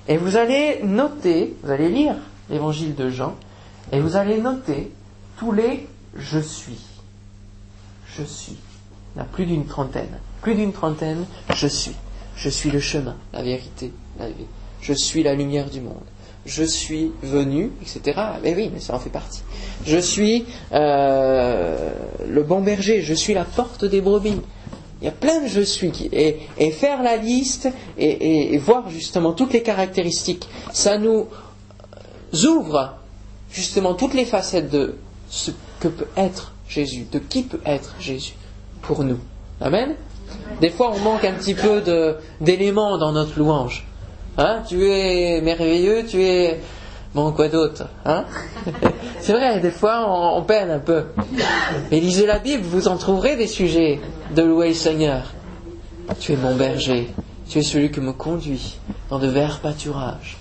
Et 0.10 0.18
vous 0.18 0.36
allez 0.36 0.82
noter, 0.84 1.56
vous 1.64 1.72
allez 1.72 1.88
lire 1.88 2.16
l'évangile 2.50 2.96
de 2.96 3.10
Jean, 3.10 3.36
et 3.94 4.02
vous 4.02 4.18
allez 4.18 4.42
noter 4.42 4.92
tous 5.38 5.54
les 5.54 5.88
je 6.18 6.40
suis. 6.40 6.82
Je 8.18 8.24
suis. 8.24 8.58
Il 9.16 9.20
y 9.20 9.22
en 9.22 9.24
a 9.24 9.28
plus 9.28 9.46
d'une 9.46 9.66
trentaine. 9.66 10.20
Plus 10.42 10.56
d'une 10.56 10.74
trentaine, 10.74 11.26
je 11.54 11.68
suis. 11.68 11.96
Je 12.36 12.50
suis 12.50 12.72
le 12.72 12.80
chemin, 12.80 13.16
la 13.34 13.44
vérité, 13.44 13.94
la 14.20 14.28
vie. 14.28 14.48
Je 14.82 14.94
suis 14.94 15.22
la 15.22 15.36
lumière 15.36 15.70
du 15.70 15.82
monde. 15.82 16.04
Je 16.46 16.64
suis 16.64 17.12
venu, 17.22 17.72
etc. 17.82 18.20
Mais 18.42 18.56
oui, 18.56 18.72
mais 18.74 18.80
ça 18.80 18.96
en 18.96 19.00
fait 19.00 19.12
partie. 19.12 19.44
Je 19.86 19.98
suis 19.98 20.46
euh, 20.72 21.92
le 22.28 22.42
bon 22.42 22.62
berger. 22.62 23.04
Je 23.04 23.14
suis 23.14 23.36
la 23.36 23.46
porte 23.46 23.86
des 23.86 24.02
brebis. 24.02 24.42
Il 25.02 25.06
y 25.06 25.08
a 25.08 25.12
plein 25.12 25.42
de 25.42 25.48
je 25.48 25.62
suis. 25.62 25.92
Et, 26.12 26.40
et 26.58 26.72
faire 26.72 27.04
la 27.04 27.18
liste 27.18 27.70
et, 27.98 28.58
voir 28.58 28.90
justement 28.90 29.34
toutes 29.34 29.54
les 29.54 29.62
caractéristiques, 29.62 30.48
ça 30.74 30.98
nous 30.98 31.28
ouvre 32.34 32.98
justement 33.52 33.94
toutes 33.94 34.16
les 34.16 34.26
facettes 34.26 34.72
de 34.72 34.96
ce 35.30 35.52
que 35.80 35.88
peut 35.88 36.08
être 36.18 36.54
Jésus, 36.68 37.06
de 37.12 37.20
qui 37.20 37.44
peut 37.44 37.62
être 37.66 37.96
Jésus 38.00 38.36
pour 38.82 39.04
nous. 39.04 39.20
Amen 39.60 39.96
Des 40.60 40.70
fois, 40.70 40.92
on 40.96 41.00
manque 41.00 41.26
un 41.26 41.34
petit 41.34 41.56
peu 41.56 41.82
d'éléments 42.40 42.98
dans 42.98 43.12
notre 43.12 43.38
louange. 43.38 43.86
Hein 44.38 44.62
tu 44.68 44.90
es 44.90 45.42
merveilleux, 45.42 46.06
tu 46.08 46.24
es 46.24 46.60
Bon, 47.14 47.34
quoi 47.34 47.50
d'autre 47.50 47.88
hein? 48.06 48.24
C'est 49.20 49.34
vrai, 49.34 49.60
des 49.60 49.72
fois 49.72 50.06
on, 50.08 50.42
peine 50.44 50.72
un 50.72 50.80
peu. 50.80 51.08
Mais 51.92 52.00
lisez 52.00 52.26
la 52.26 52.40
Bible, 52.40 52.64
vous 52.64 52.88
en 52.88 52.96
trouverez 52.96 53.36
des 53.36 53.48
sujets 53.48 54.00
de 54.34 54.42
louer 54.42 54.70
le 54.70 54.74
Seigneur. 54.74 55.34
Tu 56.20 56.34
es 56.34 56.38
mon 56.38 56.56
berger, 56.56 57.10
tu 57.50 57.60
es 57.60 57.64
celui 57.64 57.92
qui 57.92 58.00
me 58.00 58.14
conduit 58.14 58.80
dans 59.10 59.20
de 59.20 59.28
verts 59.28 59.60
pâturages. 59.60 60.38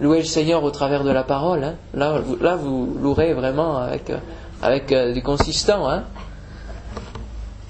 Louer 0.00 0.18
le 0.18 0.24
Seigneur 0.24 0.64
au 0.64 0.72
travers 0.72 1.04
de 1.04 1.10
la 1.10 1.22
parole, 1.22 1.62
hein? 1.62 1.74
là, 1.94 2.18
vous, 2.18 2.36
là 2.36 2.56
vous 2.56 2.96
louerez 3.00 3.32
vraiment 3.32 3.78
avec, 3.78 4.12
avec 4.60 4.90
euh, 4.90 5.12
du 5.12 5.22
consistant. 5.22 5.88
Hein? 5.88 6.02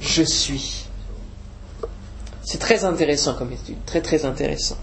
Je 0.01 0.23
suis. 0.23 0.87
C'est 2.43 2.59
très 2.59 2.85
intéressant 2.85 3.35
comme 3.35 3.53
étude, 3.53 3.77
très 3.87 4.01
très 4.01 4.25
intéressant 4.25 4.77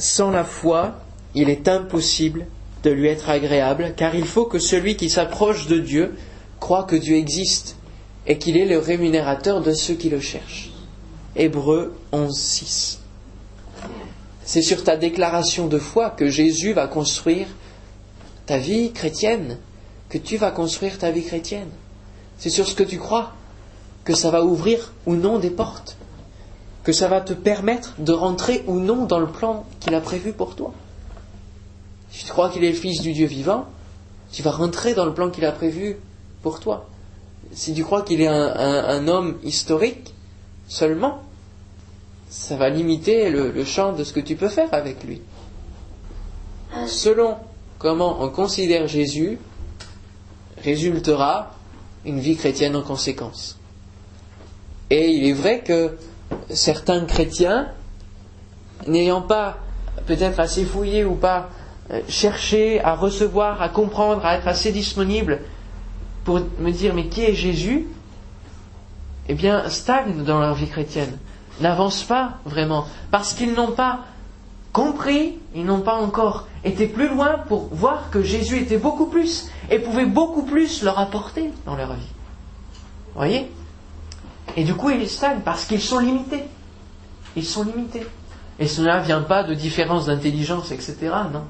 sans 0.00 0.30
la 0.30 0.44
foi, 0.44 0.94
il 1.34 1.50
est 1.50 1.68
impossible 1.68 2.46
de 2.82 2.90
lui 2.90 3.08
être 3.08 3.28
agréable, 3.28 3.92
car 3.96 4.14
il 4.14 4.24
faut 4.24 4.46
que 4.46 4.58
celui 4.58 4.96
qui 4.96 5.10
s'approche 5.10 5.66
de 5.66 5.78
Dieu 5.78 6.16
croit 6.58 6.84
que 6.84 6.96
Dieu 6.96 7.16
existe 7.16 7.76
et 8.26 8.38
qu'il 8.38 8.56
est 8.56 8.66
le 8.66 8.78
rémunérateur 8.78 9.60
de 9.60 9.72
ceux 9.72 9.94
qui 9.94 10.08
le 10.08 10.20
cherchent. 10.20 10.70
Hébreu 11.36 11.94
11.6. 12.12 12.98
C'est 14.44 14.62
sur 14.62 14.82
ta 14.82 14.96
déclaration 14.96 15.66
de 15.66 15.78
foi 15.78 16.10
que 16.10 16.28
Jésus 16.28 16.72
va 16.72 16.88
construire 16.88 17.46
ta 18.46 18.58
vie 18.58 18.92
chrétienne, 18.92 19.58
que 20.08 20.18
tu 20.18 20.38
vas 20.38 20.50
construire 20.50 20.98
ta 20.98 21.10
vie 21.10 21.24
chrétienne. 21.24 21.68
C'est 22.38 22.50
sur 22.50 22.66
ce 22.66 22.74
que 22.74 22.82
tu 22.82 22.98
crois 22.98 23.34
que 24.04 24.14
ça 24.14 24.30
va 24.30 24.44
ouvrir 24.44 24.92
ou 25.06 25.14
non 25.14 25.38
des 25.38 25.50
portes 25.50 25.96
que 26.82 26.92
ça 26.92 27.08
va 27.08 27.20
te 27.20 27.32
permettre 27.32 27.94
de 27.98 28.12
rentrer 28.12 28.64
ou 28.66 28.78
non 28.78 29.04
dans 29.04 29.18
le 29.18 29.26
plan 29.26 29.66
qu'il 29.80 29.94
a 29.94 30.00
prévu 30.00 30.32
pour 30.32 30.56
toi. 30.56 30.72
Si 32.10 32.24
tu 32.24 32.32
crois 32.32 32.48
qu'il 32.48 32.64
est 32.64 32.70
le 32.70 32.76
Fils 32.76 33.02
du 33.02 33.12
Dieu 33.12 33.26
vivant, 33.26 33.66
tu 34.32 34.42
vas 34.42 34.50
rentrer 34.50 34.94
dans 34.94 35.04
le 35.04 35.14
plan 35.14 35.30
qu'il 35.30 35.44
a 35.44 35.52
prévu 35.52 35.98
pour 36.42 36.60
toi. 36.60 36.88
Si 37.52 37.74
tu 37.74 37.84
crois 37.84 38.02
qu'il 38.02 38.20
est 38.20 38.26
un, 38.26 39.08
homme 39.08 39.38
historique 39.42 40.14
seulement, 40.68 41.22
ça 42.28 42.56
va 42.56 42.68
limiter 42.68 43.30
le, 43.30 43.64
champ 43.64 43.92
de 43.92 44.04
ce 44.04 44.12
que 44.12 44.20
tu 44.20 44.36
peux 44.36 44.48
faire 44.48 44.72
avec 44.72 45.04
lui. 45.04 45.20
selon 46.86 47.36
comment 47.78 48.22
on 48.22 48.30
considère 48.30 48.86
Jésus, 48.86 49.38
résultera 50.58 51.52
une 52.04 52.20
vie 52.20 52.36
chrétienne 52.36 52.76
en 52.76 52.82
conséquence. 52.82 53.59
Et 54.90 55.10
il 55.10 55.26
est 55.26 55.32
vrai 55.32 55.60
que 55.60 55.96
certains 56.50 57.04
chrétiens, 57.04 57.68
n'ayant 58.86 59.22
pas 59.22 59.58
peut-être 60.06 60.40
assez 60.40 60.64
fouillé 60.64 61.04
ou 61.04 61.14
pas 61.14 61.50
euh, 61.90 62.00
cherché 62.08 62.80
à 62.82 62.94
recevoir, 62.94 63.62
à 63.62 63.68
comprendre, 63.68 64.24
à 64.24 64.36
être 64.36 64.48
assez 64.48 64.72
disponible 64.72 65.40
pour 66.24 66.40
me 66.58 66.70
dire 66.70 66.94
mais 66.94 67.06
qui 67.06 67.22
est 67.22 67.34
Jésus, 67.34 67.86
eh 69.28 69.34
bien 69.34 69.68
stagnent 69.68 70.24
dans 70.24 70.40
leur 70.40 70.54
vie 70.54 70.68
chrétienne, 70.68 71.18
n'avancent 71.60 72.04
pas 72.04 72.38
vraiment, 72.44 72.86
parce 73.10 73.32
qu'ils 73.32 73.54
n'ont 73.54 73.72
pas 73.72 74.00
compris, 74.72 75.38
ils 75.54 75.64
n'ont 75.64 75.80
pas 75.80 75.94
encore 75.94 76.46
été 76.64 76.86
plus 76.86 77.08
loin 77.08 77.38
pour 77.48 77.68
voir 77.72 78.10
que 78.10 78.22
Jésus 78.22 78.58
était 78.58 78.78
beaucoup 78.78 79.06
plus 79.06 79.48
et 79.70 79.78
pouvait 79.78 80.06
beaucoup 80.06 80.42
plus 80.42 80.82
leur 80.82 80.98
apporter 80.98 81.50
dans 81.66 81.76
leur 81.76 81.94
vie. 81.94 82.12
Voyez? 83.14 83.50
Et 84.56 84.64
du 84.64 84.74
coup, 84.74 84.90
ils 84.90 85.08
stagnent 85.08 85.40
parce 85.44 85.64
qu'ils 85.64 85.80
sont 85.80 85.98
limités. 85.98 86.44
Ils 87.36 87.44
sont 87.44 87.64
limités. 87.64 88.06
Et 88.58 88.66
cela 88.66 89.00
ne 89.00 89.04
vient 89.04 89.22
pas 89.22 89.42
de 89.42 89.54
différence 89.54 90.06
d'intelligence, 90.06 90.70
etc. 90.70 90.96
Non. 91.32 91.44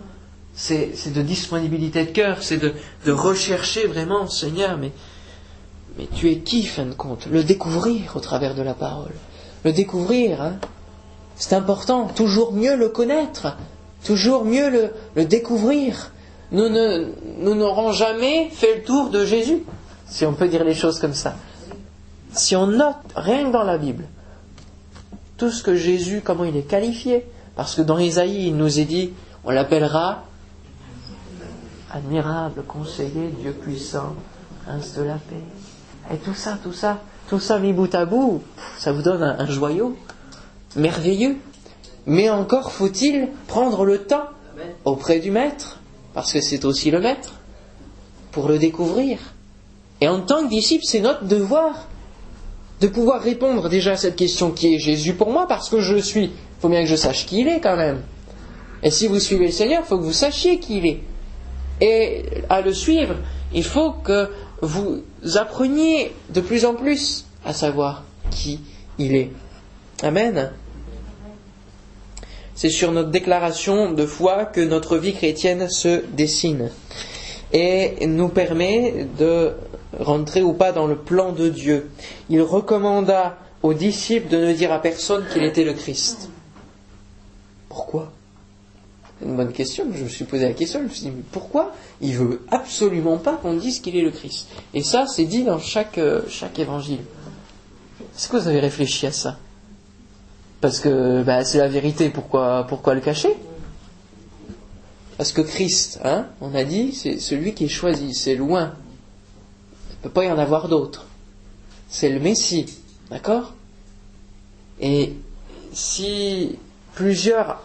C'est, 0.54 1.12
de 1.12 1.22
disponibilité 1.22 2.04
de 2.04 2.10
cœur, 2.10 2.42
c'est 2.42 2.58
de, 2.58 2.72
rechercher 3.10 3.86
vraiment, 3.86 4.26
Seigneur, 4.26 4.76
mais, 4.78 4.92
mais 5.96 6.06
tu 6.14 6.30
es 6.30 6.38
qui, 6.38 6.64
fin 6.64 6.86
de 6.86 6.92
compte? 6.92 7.26
Le 7.26 7.42
découvrir 7.42 8.16
au 8.16 8.20
travers 8.20 8.54
de 8.54 8.62
la 8.62 8.74
parole. 8.74 9.12
Le 9.64 9.72
découvrir, 9.72 10.42
hein 10.42 10.58
c'est 11.36 11.54
important, 11.54 12.06
toujours 12.06 12.52
mieux 12.52 12.76
le 12.76 12.90
connaître, 12.90 13.56
toujours 14.04 14.44
mieux 14.44 14.92
le, 15.16 15.24
découvrir. 15.24 16.12
Nous, 16.52 16.68
nous 16.68 17.54
n'aurons 17.54 17.92
jamais 17.92 18.50
fait 18.50 18.76
le 18.76 18.82
tour 18.82 19.08
de 19.08 19.24
Jésus, 19.24 19.62
si 20.06 20.26
on 20.26 20.34
peut 20.34 20.48
dire 20.48 20.64
les 20.64 20.74
choses 20.74 20.98
comme 21.00 21.14
ça. 21.14 21.36
Si 22.32 22.54
on 22.54 22.66
note, 22.66 22.96
rien 23.16 23.46
que 23.46 23.52
dans 23.52 23.64
la 23.64 23.78
Bible, 23.78 24.04
tout 25.36 25.50
ce 25.50 25.62
que 25.62 25.74
Jésus, 25.74 26.20
comment 26.24 26.44
il 26.44 26.56
est 26.56 26.68
qualifié, 26.68 27.26
parce 27.56 27.74
que 27.74 27.82
dans 27.82 27.98
Isaïe, 27.98 28.48
il 28.48 28.56
nous 28.56 28.78
est 28.78 28.84
dit, 28.84 29.12
on 29.44 29.50
l'appellera 29.50 30.24
admirable, 31.90 32.62
conseiller, 32.66 33.30
Dieu 33.40 33.52
puissant, 33.52 34.14
prince 34.64 34.94
de 34.94 35.02
la 35.02 35.14
paix. 35.14 36.14
Et 36.14 36.18
tout 36.18 36.34
ça, 36.34 36.58
tout 36.62 36.72
ça, 36.72 37.00
tout 37.28 37.40
ça 37.40 37.58
mis 37.58 37.72
bout 37.72 37.92
à 37.94 38.04
bout, 38.04 38.42
ça 38.78 38.92
vous 38.92 39.02
donne 39.02 39.22
un 39.22 39.46
joyau 39.46 39.96
merveilleux. 40.76 41.36
Mais 42.06 42.30
encore 42.30 42.72
faut-il 42.72 43.28
prendre 43.46 43.84
le 43.84 44.04
temps 44.04 44.24
auprès 44.84 45.18
du 45.18 45.30
maître, 45.30 45.78
parce 46.14 46.32
que 46.32 46.40
c'est 46.40 46.64
aussi 46.64 46.90
le 46.90 47.00
maître, 47.00 47.34
pour 48.30 48.48
le 48.48 48.58
découvrir. 48.58 49.18
Et 50.00 50.08
en 50.08 50.20
tant 50.20 50.44
que 50.44 50.48
disciple, 50.48 50.84
c'est 50.86 51.00
notre 51.00 51.24
devoir 51.24 51.86
de 52.80 52.86
pouvoir 52.88 53.22
répondre 53.22 53.68
déjà 53.68 53.92
à 53.92 53.96
cette 53.96 54.16
question 54.16 54.50
qui 54.50 54.74
est 54.74 54.78
Jésus 54.78 55.14
pour 55.14 55.30
moi, 55.30 55.46
parce 55.46 55.68
que 55.68 55.80
je 55.80 55.96
suis. 55.96 56.24
Il 56.24 56.60
faut 56.60 56.68
bien 56.68 56.80
que 56.80 56.88
je 56.88 56.96
sache 56.96 57.26
qui 57.26 57.40
il 57.40 57.48
est 57.48 57.60
quand 57.60 57.76
même. 57.76 58.02
Et 58.82 58.90
si 58.90 59.06
vous 59.06 59.20
suivez 59.20 59.46
le 59.46 59.52
Seigneur, 59.52 59.82
il 59.84 59.86
faut 59.86 59.98
que 59.98 60.04
vous 60.04 60.12
sachiez 60.12 60.58
qui 60.58 60.78
il 60.78 60.86
est. 60.86 61.00
Et 61.80 62.24
à 62.48 62.60
le 62.60 62.72
suivre, 62.72 63.16
il 63.52 63.64
faut 63.64 63.92
que 63.92 64.30
vous 64.62 65.02
appreniez 65.36 66.12
de 66.30 66.40
plus 66.40 66.64
en 66.64 66.74
plus 66.74 67.24
à 67.44 67.52
savoir 67.52 68.04
qui 68.30 68.60
il 68.98 69.14
est. 69.14 69.30
Amen. 70.02 70.52
C'est 72.54 72.70
sur 72.70 72.92
notre 72.92 73.10
déclaration 73.10 73.92
de 73.92 74.04
foi 74.04 74.44
que 74.44 74.60
notre 74.60 74.98
vie 74.98 75.14
chrétienne 75.14 75.68
se 75.70 76.04
dessine 76.12 76.70
et 77.52 78.06
nous 78.06 78.28
permet 78.28 79.06
de 79.18 79.52
rentrer 79.98 80.42
ou 80.42 80.52
pas 80.52 80.72
dans 80.72 80.86
le 80.86 80.96
plan 80.96 81.32
de 81.32 81.48
Dieu. 81.48 81.90
Il 82.28 82.42
recommanda 82.42 83.38
aux 83.62 83.74
disciples 83.74 84.28
de 84.28 84.38
ne 84.38 84.52
dire 84.52 84.72
à 84.72 84.80
personne 84.80 85.24
qu'il 85.32 85.42
était 85.42 85.64
le 85.64 85.74
Christ. 85.74 86.30
Pourquoi? 87.68 88.12
C'est 89.18 89.26
une 89.26 89.36
bonne 89.36 89.52
question. 89.52 89.86
Je 89.94 90.04
me 90.04 90.08
suis 90.08 90.24
posé 90.24 90.44
la 90.44 90.54
question. 90.54 90.80
Je 90.80 90.84
me 90.84 90.88
suis 90.88 91.02
dit, 91.02 91.12
pourquoi? 91.30 91.74
Il 92.00 92.14
veut 92.14 92.42
absolument 92.50 93.18
pas 93.18 93.36
qu'on 93.36 93.54
dise 93.54 93.80
qu'il 93.80 93.96
est 93.96 94.02
le 94.02 94.10
Christ 94.10 94.48
Et 94.72 94.82
ça, 94.82 95.06
c'est 95.06 95.24
dit 95.24 95.44
dans 95.44 95.58
chaque, 95.58 96.00
chaque 96.28 96.58
évangile. 96.58 97.00
Est-ce 98.16 98.28
que 98.28 98.36
vous 98.36 98.48
avez 98.48 98.60
réfléchi 98.60 99.06
à 99.06 99.12
ça? 99.12 99.38
Parce 100.60 100.80
que 100.80 101.22
bah, 101.22 101.44
c'est 101.44 101.58
la 101.58 101.68
vérité, 101.68 102.10
pourquoi, 102.10 102.66
pourquoi 102.68 102.94
le 102.94 103.00
cacher? 103.00 103.34
Parce 105.16 105.32
que 105.32 105.42
Christ, 105.42 106.00
hein, 106.04 106.26
on 106.40 106.54
a 106.54 106.64
dit, 106.64 106.92
c'est 106.92 107.18
celui 107.18 107.54
qui 107.54 107.64
est 107.64 107.68
choisi, 107.68 108.14
c'est 108.14 108.36
loin. 108.36 108.74
Ne 110.00 110.08
peut 110.08 110.10
pas 110.10 110.24
y 110.24 110.30
en 110.30 110.38
avoir 110.38 110.68
d'autres. 110.68 111.06
C'est 111.88 112.08
le 112.08 112.20
Messie, 112.20 112.78
d'accord? 113.10 113.52
Et 114.80 115.14
si 115.72 116.58
plusieurs 116.94 117.60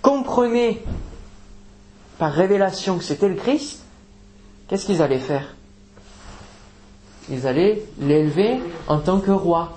comprenaient 0.00 0.82
par 2.18 2.32
révélation 2.32 2.96
que 2.96 3.04
c'était 3.04 3.28
le 3.28 3.34
Christ, 3.34 3.80
qu'est-ce 4.68 4.86
qu'ils 4.86 5.02
allaient 5.02 5.18
faire? 5.18 5.54
Ils 7.30 7.46
allaient 7.46 7.82
l'élever 7.98 8.60
en 8.88 8.98
tant 8.98 9.20
que 9.20 9.32
roi 9.32 9.76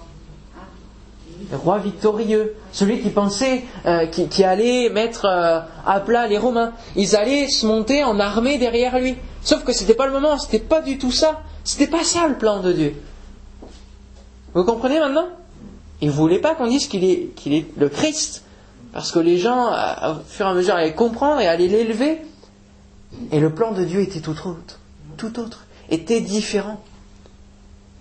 roi 1.55 1.79
victorieux, 1.79 2.55
celui 2.71 2.99
qui 3.01 3.09
pensait, 3.09 3.63
euh, 3.85 4.05
qui, 4.05 4.43
allait 4.43 4.89
mettre 4.89 5.25
euh, 5.25 5.59
à 5.85 5.99
plat 5.99 6.27
les 6.27 6.37
Romains. 6.37 6.73
Ils 6.95 7.15
allaient 7.15 7.47
se 7.47 7.65
monter 7.65 8.03
en 8.03 8.19
armée 8.19 8.57
derrière 8.57 8.99
lui. 8.99 9.15
Sauf 9.41 9.63
que 9.63 9.73
c'était 9.73 9.93
pas 9.93 10.05
le 10.05 10.13
moment, 10.13 10.37
c'était 10.37 10.59
pas 10.59 10.81
du 10.81 10.97
tout 10.97 11.11
ça. 11.11 11.41
C'était 11.63 11.87
pas 11.87 12.03
ça 12.03 12.27
le 12.27 12.37
plan 12.37 12.61
de 12.61 12.73
Dieu. 12.73 12.95
Vous 14.53 14.63
comprenez 14.63 14.99
maintenant? 14.99 15.27
Il 16.01 16.07
ne 16.07 16.13
voulait 16.13 16.39
pas 16.39 16.55
qu'on 16.55 16.67
dise 16.67 16.87
qu'il 16.87 17.03
est, 17.03 17.35
qu'il 17.35 17.53
est 17.53 17.65
le 17.77 17.89
Christ, 17.89 18.43
parce 18.93 19.11
que 19.11 19.19
les 19.19 19.37
gens, 19.37 19.67
au 19.67 20.15
fur 20.27 20.45
et 20.45 20.49
à 20.49 20.53
mesure, 20.53 20.75
allaient 20.75 20.95
comprendre 20.95 21.41
et 21.41 21.47
allaient 21.47 21.67
l'élever. 21.67 22.21
Et 23.31 23.39
le 23.39 23.53
plan 23.53 23.73
de 23.73 23.83
Dieu 23.83 24.01
était 24.01 24.21
tout 24.21 24.31
autre, 24.47 24.79
tout 25.17 25.39
autre, 25.39 25.65
était 25.89 26.21
différent. 26.21 26.81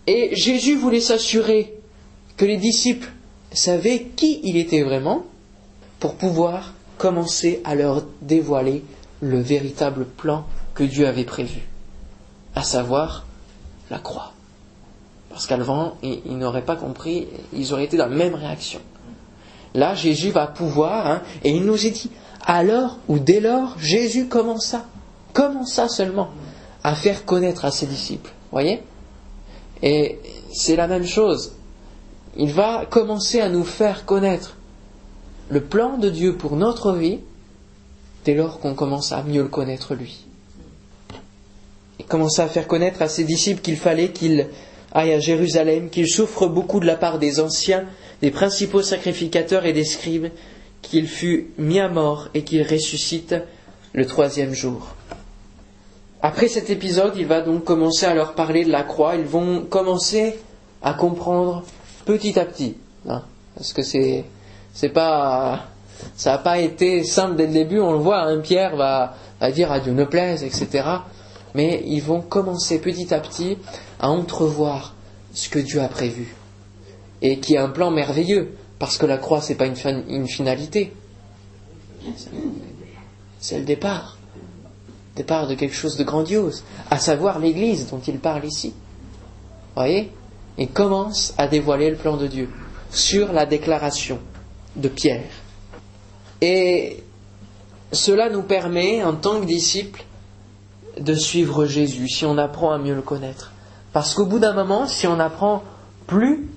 Et 0.06 0.34
Jésus 0.36 0.76
voulait 0.76 1.00
s'assurer 1.00 1.74
que 2.36 2.44
les 2.44 2.56
disciples 2.56 3.10
savait 3.52 4.04
qui 4.16 4.40
il 4.44 4.56
était 4.56 4.82
vraiment 4.82 5.24
pour 5.98 6.14
pouvoir 6.14 6.72
commencer 6.98 7.60
à 7.64 7.74
leur 7.74 8.04
dévoiler 8.22 8.84
le 9.20 9.40
véritable 9.40 10.06
plan 10.06 10.46
que 10.74 10.84
Dieu 10.84 11.06
avait 11.06 11.24
prévu, 11.24 11.68
à 12.54 12.62
savoir 12.62 13.26
la 13.90 13.98
croix. 13.98 14.32
Parce 15.30 15.46
qu'avant, 15.46 15.94
ils, 16.02 16.38
n'auraient 16.38 16.64
pas 16.64 16.76
compris, 16.76 17.28
ils 17.52 17.72
auraient 17.72 17.84
été 17.84 17.96
dans 17.96 18.06
la 18.08 18.16
même 18.16 18.34
réaction. 18.34 18.80
Là, 19.74 19.94
Jésus 19.94 20.30
va 20.30 20.46
pouvoir, 20.46 21.06
hein, 21.06 21.22
et 21.44 21.50
il 21.50 21.64
nous 21.64 21.86
est 21.86 21.90
dit, 21.90 22.10
alors 22.46 22.98
ou 23.08 23.18
dès 23.18 23.40
lors, 23.40 23.78
Jésus 23.78 24.28
commença, 24.28 24.84
commença 25.32 25.88
seulement 25.88 26.30
à 26.82 26.94
faire 26.94 27.24
connaître 27.24 27.64
à 27.64 27.70
ses 27.70 27.86
disciples. 27.86 28.32
Voyez? 28.50 28.82
Et 29.82 30.18
c'est 30.52 30.76
la 30.76 30.86
même 30.86 31.06
chose 31.06 31.52
il 32.38 32.52
va 32.52 32.86
commencer 32.86 33.40
à 33.40 33.48
nous 33.48 33.64
faire 33.64 34.06
connaître 34.06 34.56
le 35.50 35.60
plan 35.62 35.98
de 35.98 36.08
Dieu 36.08 36.36
pour 36.36 36.56
notre 36.56 36.92
vie 36.92 37.18
dès 38.24 38.34
lors 38.34 38.60
qu'on 38.60 38.74
commence 38.74 39.12
à 39.12 39.22
mieux 39.24 39.42
le 39.42 39.48
connaître 39.48 39.94
lui. 39.94 40.24
Il 42.08 42.12
commence 42.12 42.38
à 42.38 42.48
faire 42.48 42.66
connaître 42.66 43.02
à 43.02 43.08
ses 43.08 43.24
disciples 43.24 43.60
qu'il 43.60 43.76
fallait 43.76 44.12
qu'il 44.12 44.46
aille 44.92 45.12
à 45.12 45.20
Jérusalem, 45.20 45.90
qu'il 45.90 46.08
souffre 46.08 46.46
beaucoup 46.46 46.80
de 46.80 46.86
la 46.86 46.96
part 46.96 47.18
des 47.18 47.38
anciens, 47.38 47.84
des 48.22 48.30
principaux 48.30 48.80
sacrificateurs 48.80 49.66
et 49.66 49.74
des 49.74 49.84
scribes, 49.84 50.28
qu'il 50.80 51.06
fut 51.06 51.50
mis 51.58 51.80
à 51.80 51.90
mort 51.90 52.28
et 52.32 52.44
qu'il 52.44 52.62
ressuscite 52.62 53.34
le 53.92 54.06
troisième 54.06 54.54
jour. 54.54 54.94
Après 56.22 56.48
cet 56.48 56.70
épisode, 56.70 57.12
il 57.18 57.26
va 57.26 57.42
donc 57.42 57.64
commencer 57.64 58.06
à 58.06 58.14
leur 58.14 58.32
parler 58.32 58.64
de 58.64 58.72
la 58.72 58.84
croix. 58.84 59.16
Ils 59.16 59.26
vont 59.26 59.66
commencer 59.68 60.38
à 60.80 60.94
comprendre 60.94 61.62
petit 62.06 62.38
à 62.38 62.46
petit. 62.46 62.78
Hein, 63.06 63.22
parce 63.54 63.74
que 63.74 63.82
c'est, 63.82 64.24
c'est 64.72 64.88
pas, 64.88 65.66
ça 66.16 66.32
n'a 66.32 66.38
pas 66.38 66.58
été 66.58 67.04
simple 67.04 67.36
dès 67.36 67.48
le 67.48 67.52
début. 67.52 67.80
On 67.80 67.92
le 67.92 67.98
voit, 67.98 68.22
hein, 68.22 68.38
Pierre 68.38 68.76
va, 68.76 69.14
va 69.38 69.50
dire 69.50 69.70
à 69.70 69.78
Dieu 69.78 69.92
ne 69.92 70.04
plaise, 70.04 70.42
etc. 70.42 70.84
Mais 71.54 71.82
ils 71.86 72.02
vont 72.02 72.20
commencer 72.20 72.78
petit 72.80 73.12
à 73.12 73.20
petit 73.20 73.58
à 74.00 74.10
entrevoir 74.10 74.94
ce 75.32 75.48
que 75.48 75.58
Dieu 75.58 75.80
a 75.80 75.88
prévu. 75.88 76.34
Et 77.22 77.38
qui 77.38 77.54
est 77.54 77.58
un 77.58 77.68
plan 77.68 77.90
merveilleux. 77.90 78.54
Parce 78.78 78.96
que 78.96 79.06
la 79.06 79.18
croix, 79.18 79.40
c'est 79.40 79.56
pas 79.56 79.66
une, 79.66 80.26
finalité. 80.28 80.92
C'est 83.40 83.58
le 83.58 83.64
départ. 83.64 84.18
Départ 85.16 85.48
de 85.48 85.54
quelque 85.54 85.74
chose 85.74 85.96
de 85.96 86.04
grandiose. 86.04 86.62
À 86.90 86.98
savoir 86.98 87.40
l'Église 87.40 87.88
dont 87.90 88.00
il 88.06 88.18
parle 88.18 88.44
ici. 88.44 88.72
Voyez? 89.74 90.12
Et 90.58 90.66
commence 90.68 91.34
à 91.38 91.48
dévoiler 91.48 91.90
le 91.90 91.96
plan 91.96 92.16
de 92.16 92.26
Dieu 92.26 92.48
sur 92.90 93.32
la 93.32 93.46
déclaration 93.46 94.18
de 94.76 94.88
Pierre. 94.88 95.30
Et 96.40 97.02
cela 97.92 98.28
nous 98.30 98.42
permet, 98.42 99.02
en 99.02 99.14
tant 99.14 99.40
que 99.40 99.46
disciples, 99.46 100.04
de 101.00 101.14
suivre 101.14 101.66
Jésus, 101.66 102.08
si 102.08 102.24
on 102.24 102.38
apprend 102.38 102.72
à 102.72 102.78
mieux 102.78 102.94
le 102.94 103.02
connaître. 103.02 103.52
Parce 103.92 104.14
qu'au 104.14 104.26
bout 104.26 104.38
d'un 104.38 104.52
moment, 104.52 104.86
si 104.86 105.06
on 105.06 105.16
n'apprend 105.16 105.62
plus, 106.06 106.48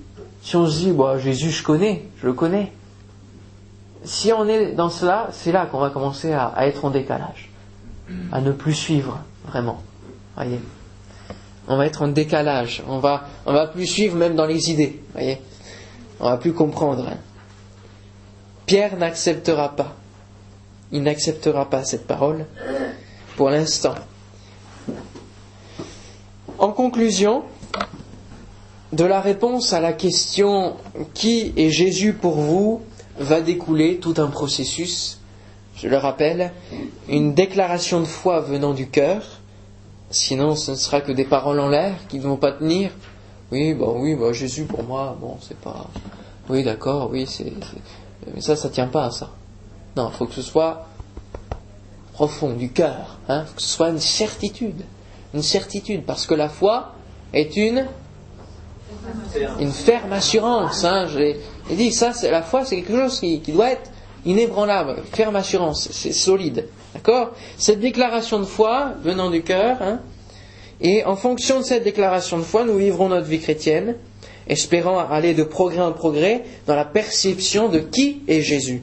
si 0.42 0.56
on 0.56 0.66
se 0.66 0.78
dit, 0.78 0.92
bah, 0.92 1.18
Jésus, 1.18 1.50
je 1.50 1.62
connais, 1.62 2.04
je 2.20 2.26
le 2.26 2.32
connais, 2.32 2.72
si 4.04 4.32
on 4.32 4.48
est 4.48 4.72
dans 4.72 4.90
cela, 4.90 5.28
c'est 5.32 5.52
là 5.52 5.66
qu'on 5.66 5.78
va 5.78 5.90
commencer 5.90 6.32
à, 6.32 6.52
être 6.66 6.84
en 6.84 6.90
décalage, 6.90 7.50
à 8.32 8.40
ne 8.40 8.52
plus 8.52 8.74
suivre 8.74 9.20
vraiment. 9.46 9.82
Voyez, 10.36 10.60
on 11.68 11.76
va 11.76 11.86
être 11.86 12.02
en 12.02 12.08
décalage, 12.08 12.82
on 12.88 12.98
va, 12.98 13.28
on 13.46 13.52
va 13.52 13.66
plus 13.68 13.86
suivre 13.86 14.16
même 14.16 14.34
dans 14.34 14.46
les 14.46 14.70
idées. 14.70 15.00
Voyez, 15.12 15.40
on 16.20 16.30
va 16.30 16.36
plus 16.36 16.52
comprendre. 16.52 17.06
Hein. 17.08 17.18
Pierre 18.66 18.96
n'acceptera 18.96 19.76
pas, 19.76 19.94
il 20.90 21.02
n'acceptera 21.02 21.68
pas 21.70 21.84
cette 21.84 22.06
parole 22.06 22.46
pour 23.36 23.50
l'instant. 23.50 23.94
En 26.62 26.70
conclusion, 26.70 27.42
de 28.92 29.02
la 29.02 29.20
réponse 29.20 29.72
à 29.72 29.80
la 29.80 29.92
question 29.92 30.76
Qui 31.12 31.52
est 31.56 31.70
Jésus 31.70 32.12
pour 32.12 32.34
vous? 32.34 32.82
va 33.18 33.40
découler 33.40 33.98
tout 33.98 34.14
un 34.18 34.28
processus. 34.28 35.18
Je 35.74 35.88
le 35.88 35.96
rappelle, 35.96 36.52
une 37.08 37.34
déclaration 37.34 37.98
de 37.98 38.04
foi 38.04 38.38
venant 38.38 38.74
du 38.74 38.88
cœur, 38.88 39.40
sinon 40.12 40.54
ce 40.54 40.70
ne 40.70 40.76
sera 40.76 41.00
que 41.00 41.10
des 41.10 41.24
paroles 41.24 41.58
en 41.58 41.68
l'air 41.68 41.96
qui 42.08 42.18
ne 42.18 42.22
vont 42.22 42.36
pas 42.36 42.52
tenir. 42.52 42.92
Oui, 43.50 43.74
bon, 43.74 44.00
oui, 44.00 44.14
bah, 44.14 44.32
Jésus 44.32 44.64
pour 44.64 44.84
moi, 44.84 45.16
bon, 45.20 45.38
c'est 45.40 45.58
pas. 45.58 45.90
Oui, 46.48 46.62
d'accord, 46.62 47.10
oui, 47.10 47.26
c'est. 47.26 47.52
Mais 48.32 48.40
ça, 48.40 48.54
ça 48.54 48.68
tient 48.68 48.86
pas 48.86 49.06
à 49.06 49.10
ça. 49.10 49.30
Non, 49.96 50.10
il 50.12 50.16
faut 50.16 50.26
que 50.26 50.34
ce 50.34 50.42
soit 50.42 50.86
profond, 52.12 52.52
du 52.52 52.70
cœur. 52.70 53.18
Hein, 53.28 53.46
faut 53.46 53.56
que 53.56 53.62
ce 53.62 53.68
soit 53.68 53.88
une 53.88 53.98
certitude. 53.98 54.84
Une 55.34 55.42
certitude, 55.42 56.02
parce 56.04 56.26
que 56.26 56.34
la 56.34 56.48
foi 56.48 56.94
est 57.32 57.56
une 57.56 57.86
une 59.58 59.72
ferme 59.72 60.12
assurance. 60.12 60.84
Hein, 60.84 61.06
J'ai 61.08 61.36
dit 61.70 61.92
ça, 61.92 62.12
c'est 62.12 62.30
la 62.30 62.42
foi, 62.42 62.64
c'est 62.64 62.76
quelque 62.76 62.96
chose 62.96 63.20
qui, 63.20 63.38
doit 63.52 63.72
être 63.72 63.90
inébranlable, 64.24 65.02
ferme 65.12 65.36
assurance, 65.36 65.88
c'est 65.90 66.12
solide, 66.12 66.68
d'accord? 66.94 67.32
Cette 67.56 67.80
déclaration 67.80 68.38
de 68.38 68.44
foi 68.44 68.92
venant 69.02 69.30
du 69.30 69.42
cœur, 69.42 69.78
hein, 69.82 70.00
et 70.80 71.04
en 71.04 71.16
fonction 71.16 71.60
de 71.60 71.64
cette 71.64 71.84
déclaration 71.84 72.38
de 72.38 72.42
foi, 72.42 72.64
nous 72.64 72.76
vivrons 72.76 73.08
notre 73.08 73.26
vie 73.26 73.40
chrétienne, 73.40 73.96
espérant 74.48 74.98
aller 74.98 75.34
de 75.34 75.44
progrès 75.44 75.80
en 75.80 75.92
progrès 75.92 76.44
dans 76.66 76.76
la 76.76 76.84
perception 76.84 77.68
de 77.68 77.78
qui 77.78 78.22
est 78.28 78.40
Jésus. 78.42 78.82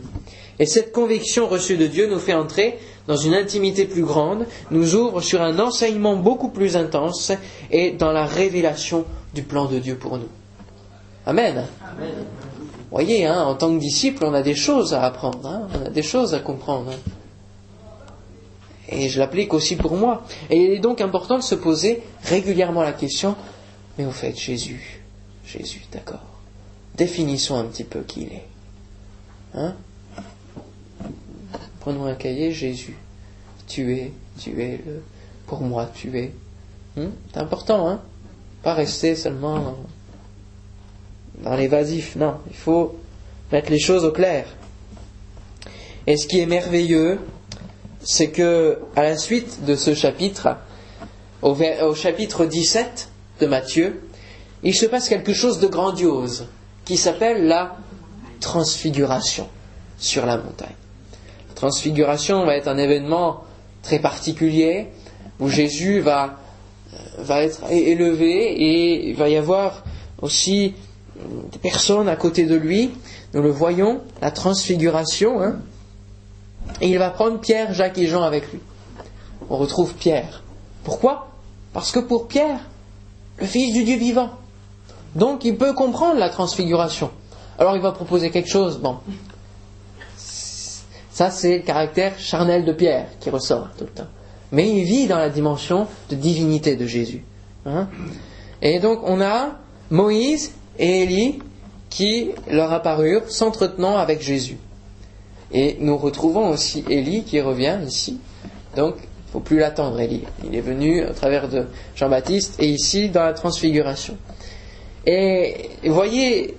Et 0.60 0.66
cette 0.66 0.92
conviction 0.92 1.48
reçue 1.48 1.78
de 1.78 1.88
Dieu 1.88 2.08
nous 2.10 2.20
fait 2.20 2.34
entrer 2.34 2.80
dans 3.10 3.18
une 3.18 3.34
intimité 3.34 3.86
plus 3.86 4.04
grande, 4.04 4.46
nous 4.70 4.94
ouvre 4.94 5.20
sur 5.20 5.42
un 5.42 5.58
enseignement 5.58 6.16
beaucoup 6.16 6.50
plus 6.50 6.78
intense 6.78 7.32
et 7.72 7.90
dans 7.90 8.12
la 8.12 8.28
révélation 8.28 9.04
du 9.34 9.42
plan 9.42 9.66
de 9.66 9.80
Dieu 9.80 9.96
pour 9.96 10.20
nous. 10.20 10.28
Amen. 11.26 11.66
Vous 11.98 12.06
voyez, 12.92 13.26
hein, 13.26 13.42
en 13.42 13.56
tant 13.56 13.74
que 13.74 13.80
disciple, 13.80 14.24
on 14.26 14.34
a 14.36 14.44
des 14.44 14.54
choses 14.54 14.94
à 14.94 15.02
apprendre, 15.02 15.44
hein, 15.48 15.68
on 15.74 15.88
a 15.88 15.90
des 15.90 16.04
choses 16.04 16.36
à 16.36 16.40
comprendre. 16.40 16.92
Et 18.90 19.10
je 19.10 19.20
l'applique 19.20 19.56
aussi 19.56 19.76
pour 19.76 19.96
moi. 19.96 20.24
Et 20.52 20.58
il 20.58 20.72
est 20.74 20.80
donc 20.80 21.02
important 21.02 21.40
de 21.40 21.44
se 21.44 21.56
poser 21.56 22.04
régulièrement 22.26 22.84
la 22.84 22.94
question, 22.94 23.36
mais 23.98 24.06
au 24.06 24.12
fait, 24.12 24.38
Jésus, 24.38 25.02
Jésus, 25.48 25.82
d'accord. 25.92 26.22
Définissons 26.94 27.58
un 27.58 27.66
petit 27.66 27.86
peu 27.86 28.02
qui 28.02 28.22
il 28.22 28.34
est. 28.34 28.46
Hein 29.56 29.74
Prenons 31.80 32.06
un 32.06 32.16
cahier, 32.16 32.52
Jésus. 32.52 32.96
Tu 33.68 33.96
es, 33.96 34.12
tu 34.40 34.62
es 34.62 34.80
le, 34.86 35.02
pour 35.48 35.62
moi, 35.62 35.90
tu 35.94 36.18
es. 36.18 36.32
Hmm? 36.96 37.10
C'est 37.32 37.40
important, 37.40 37.88
hein 37.88 38.02
Pas 38.64 38.74
rester 38.74 39.16
seulement 39.16 39.78
dans 41.44 41.56
l'évasif, 41.56 42.16
non. 42.16 42.36
Il 42.50 42.56
faut 42.56 42.98
mettre 43.52 43.72
les 43.72 43.80
choses 43.80 44.04
au 44.04 44.12
clair. 44.12 44.46
Et 46.08 46.18
ce 46.18 46.28
qui 46.28 46.40
est 46.40 46.46
merveilleux, 46.46 47.20
c'est 48.02 48.30
que 48.30 48.80
à 48.96 49.04
la 49.04 49.18
suite 49.18 49.66
de 49.66 49.76
ce 49.76 49.94
chapitre, 49.94 50.58
au, 51.42 51.56
au, 51.56 51.96
chapitre 51.96 52.46
17 52.46 53.10
de 53.42 53.46
Matthieu, 53.46 54.02
il 54.64 54.76
se 54.76 54.86
passe 54.86 55.08
quelque 55.08 55.34
chose 55.34 55.60
de 55.60 55.68
grandiose 55.68 56.48
qui 56.86 56.98
s'appelle 56.98 57.48
la 57.48 57.78
transfiguration 58.40 59.48
sur 59.98 60.26
la 60.26 60.38
montagne. 60.38 60.76
Transfiguration 61.60 62.46
va 62.46 62.56
être 62.56 62.70
un 62.70 62.78
événement 62.78 63.42
très 63.84 64.00
particulier 64.00 64.88
où 65.42 65.50
Jésus 65.50 66.00
va, 66.00 66.40
va 67.18 67.44
être 67.44 67.70
élevé 67.70 68.54
et 68.54 69.10
il 69.10 69.16
va 69.18 69.28
y 69.28 69.36
avoir 69.36 69.84
aussi 70.22 70.74
des 71.52 71.60
personnes 71.60 72.08
à 72.08 72.16
côté 72.16 72.46
de 72.46 72.56
lui. 72.56 72.92
Nous 73.34 73.42
le 73.42 73.50
voyons, 73.50 74.00
la 74.22 74.32
transfiguration. 74.32 75.42
Hein. 75.42 75.58
et 76.80 76.88
il 76.88 76.98
va 76.98 77.10
prendre 77.10 77.42
Pierre, 77.42 77.74
Jacques 77.74 77.98
et 77.98 78.08
Jean 78.08 78.24
avec 78.24 78.50
lui. 78.54 78.62
On 79.50 79.58
retrouve 79.58 79.96
Pierre. 79.96 80.44
Pourquoi? 80.86 81.28
Parce 81.74 81.92
que 81.92 82.00
pour 82.00 82.30
Pierre, 82.30 82.62
le 83.38 83.46
Fils 83.46 83.74
du 83.74 83.84
Dieu 83.84 83.98
vivant. 83.98 84.30
Donc 85.14 85.44
il 85.44 85.58
peut 85.58 85.74
comprendre 85.74 86.20
la 86.20 86.30
transfiguration. 86.30 87.12
Alors 87.58 87.76
il 87.76 87.82
va 87.82 87.92
proposer 87.92 88.32
quelque 88.32 88.50
chose. 88.50 88.80
Bon, 88.80 89.00
ça 91.20 91.32
c'est 91.32 91.58
le 91.58 91.64
caractère 91.64 92.18
charnel 92.18 92.64
de 92.64 92.72
Pierre 92.72 93.08
qui 93.20 93.30
ressort 93.30 93.68
tout 93.78 93.84
le 93.84 93.90
temps. 93.90 94.08
Mais 94.54 94.70
il 94.70 94.86
vit 94.86 95.06
dans 95.06 95.18
la 95.18 95.28
dimension 95.28 95.86
de 96.10 96.16
divinité 96.16 96.78
de 96.78 96.86
Jésus. 96.86 97.26
Hein. 97.66 97.90
et 98.62 98.80
donc 98.80 99.02
on 99.04 99.20
a 99.20 99.58
Moïse 99.92 100.54
et 100.78 101.02
Élie 101.02 101.40
qui 101.90 102.32
leur 102.50 102.72
apparurent 102.72 103.30
s'entretenant 103.30 103.98
avec 103.98 104.22
Jésus. 104.22 104.56
Et 105.52 105.76
nous 105.82 105.98
retrouvons 105.98 106.52
aussi 106.52 106.86
Élie 106.90 107.26
qui 107.26 107.42
revient 107.42 107.80
ici. 107.86 108.22
Donc, 108.78 108.96
il 108.98 109.28
ne 109.28 109.32
faut 109.34 109.40
plus 109.42 109.60
l'attendre, 109.60 110.00
Élie. 110.00 110.24
Il 110.46 110.56
est 110.56 110.62
venu 110.62 111.06
au 111.06 111.12
travers 111.12 111.50
de 111.50 111.66
Jean-Baptiste 111.98 112.56
et 112.60 112.70
ici 112.70 113.10
dans 113.10 113.24
la 113.24 113.34
transfiguration. 113.34 114.16
Et 115.06 115.72
voyez, 115.84 116.56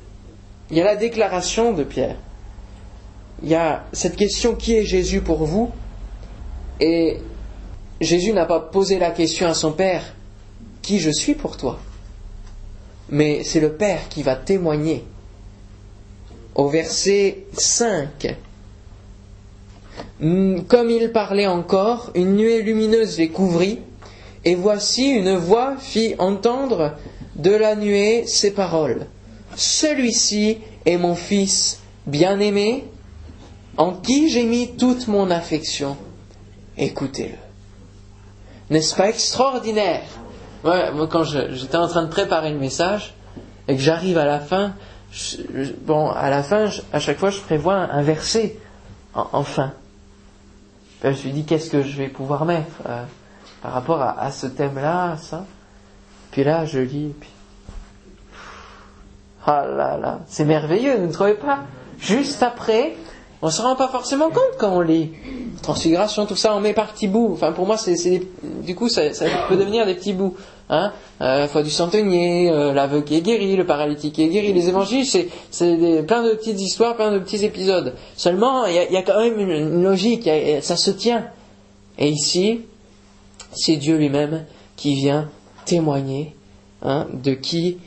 il 0.71 0.77
y 0.77 0.81
a 0.83 0.85
la 0.85 0.97
déclaration 0.97 1.73
de 1.73 1.83
Pierre. 1.83 2.17
Il 3.43 3.49
y 3.49 3.55
a 3.55 3.85
cette 3.93 4.17
question 4.17 4.55
qui 4.55 4.75
est 4.75 4.85
Jésus 4.85 5.21
pour 5.21 5.45
vous? 5.45 5.71
Et 6.79 7.19
Jésus 8.01 8.33
n'a 8.33 8.47
pas 8.47 8.61
posé 8.61 8.99
la 8.99 9.11
question 9.11 9.47
à 9.47 9.55
son 9.55 9.73
Père 9.73 10.15
qui 10.83 10.99
je 10.99 11.11
suis 11.11 11.35
pour 11.35 11.57
toi? 11.57 11.79
Mais 13.09 13.43
c'est 13.45 13.61
le 13.61 13.73
Père 13.73 14.09
qui 14.09 14.23
va 14.23 14.37
témoigner. 14.37 15.05
Au 16.55 16.69
verset 16.69 17.45
5, 17.53 18.37
hmm, 20.21 20.61
comme 20.63 20.91
il 20.91 21.11
parlait 21.11 21.47
encore, 21.47 22.11
une 22.15 22.37
nuée 22.37 22.63
lumineuse 22.63 23.19
les 23.19 23.29
couvrit, 23.29 23.79
et 24.45 24.55
voici 24.55 25.09
une 25.09 25.37
voix 25.37 25.77
fit 25.79 26.15
entendre 26.19 26.97
de 27.37 27.51
la 27.51 27.77
nuée 27.77 28.25
ces 28.27 28.53
paroles. 28.53 29.07
Celui-ci 29.57 30.59
est 30.87 30.99
mon 30.99 31.15
Fils 31.15 31.81
bien-aimé, 32.07 32.85
en 33.81 33.95
qui 33.95 34.29
j'ai 34.29 34.45
mis 34.45 34.77
toute 34.77 35.09
mon 35.09 35.31
affection. 35.31 35.97
Écoutez-le. 36.77 37.39
N'est-ce 38.69 38.95
pas 38.95 39.09
extraordinaire? 39.09 40.03
Moi, 40.65 41.09
quand 41.11 41.25
j'étais 41.25 41.79
en 41.79 41.89
train 41.89 42.03
de 42.03 42.11
préparer 42.11 42.53
le 42.53 42.59
message 42.59 43.15
et 43.69 43.75
que 43.75 43.81
j'arrive 43.81 44.19
à 44.19 44.27
la 44.27 44.39
fin, 44.39 44.75
bon, 45.81 46.11
à 46.11 46.29
la 46.29 46.43
fin, 46.43 46.69
à 46.93 47.01
chaque 47.01 47.19
fois, 47.19 47.31
je 47.31 47.41
prévois 47.41 47.75
un, 47.75 48.03
verset 48.03 48.59
en, 49.15 49.43
fin. 49.45 49.73
je 51.03 51.09
me 51.09 51.13
suis 51.15 51.33
dit, 51.33 51.45
qu'est-ce 51.45 51.71
que 51.71 51.83
je 51.83 51.97
vais 51.97 52.09
pouvoir 52.09 52.45
mettre 52.45 52.83
euh, 52.87 53.05
par 53.63 53.73
rapport 53.73 54.03
à, 54.03 54.31
ce 54.31 54.47
thème-là, 54.47 55.17
ça? 55.17 55.47
Puis 56.33 56.45
là, 56.45 56.67
je 56.67 56.81
lis. 56.81 57.15
Ah 59.47 59.65
là 59.65 59.97
là, 59.97 60.21
c'est 60.27 60.45
merveilleux, 60.45 60.99
ne 60.99 61.11
trouvez 61.11 61.33
pas? 61.33 61.61
Juste 61.99 62.43
après, 62.43 62.95
on 63.43 63.47
ne 63.47 63.53
se 63.53 63.63
rend 63.63 63.75
pas 63.75 63.89
forcément 63.89 64.29
compte 64.29 64.59
quand 64.59 64.71
on 64.71 64.81
lit. 64.81 65.11
Transfiguration, 65.63 66.27
tout 66.27 66.37
ça, 66.37 66.55
on 66.55 66.61
met 66.61 66.75
par 66.75 66.93
petits 66.93 67.09
bouts. 67.09 67.31
Enfin, 67.33 67.53
pour 67.53 67.67
moi, 67.67 67.77
c'est, 67.79 68.23
du 68.63 68.75
coup, 68.75 68.89
ça, 68.89 69.03
peut 69.49 69.57
devenir 69.57 69.87
des 69.87 69.95
petits 69.95 70.13
bouts. 70.13 70.37
Hein 70.69 70.93
euh, 71.21 71.49
foi 71.49 71.65
du 71.65 71.71
centenier, 71.71 72.49
euh, 72.49 72.73
l'aveugle 72.73 73.05
qui 73.05 73.17
est 73.17 73.23
guéri, 73.23 73.57
le 73.57 73.67
paralytique 73.67 74.15
qui 74.15 74.23
est 74.23 74.29
guéri. 74.29 74.53
Les 74.53 74.69
évangiles, 74.69 75.05
c'est, 75.05 75.29
plein 76.07 76.23
de 76.23 76.35
petites 76.35 76.61
histoires, 76.61 76.97
plein 76.97 77.13
de 77.13 77.19
petits 77.19 77.45
épisodes. 77.45 77.95
Seulement, 78.15 78.67
il 78.67 78.75
y, 78.75 78.97
a, 78.97 79.03
quand 79.03 79.19
même 79.19 79.39
une, 79.41 79.83
logique, 79.83 80.29
ça 80.61 80.77
se 80.77 80.91
tient. 80.91 81.27
Et 81.99 82.09
ici, 82.09 82.61
c'est 83.53 83.77
Dieu 83.77 83.97
lui-même 83.97 84.45
qui 84.77 84.95
vient 84.95 85.29
témoigner 85.65 86.35
hein, 86.83 87.07
de 87.13 87.33
qui 87.33 87.79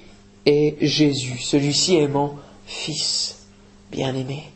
est 0.46 0.76
Jésus. 0.82 1.40
Celui-ci 1.40 1.98
est 1.98 2.08
mon 2.08 2.32
Fils 2.66 3.46
bien-aimé 3.92 4.53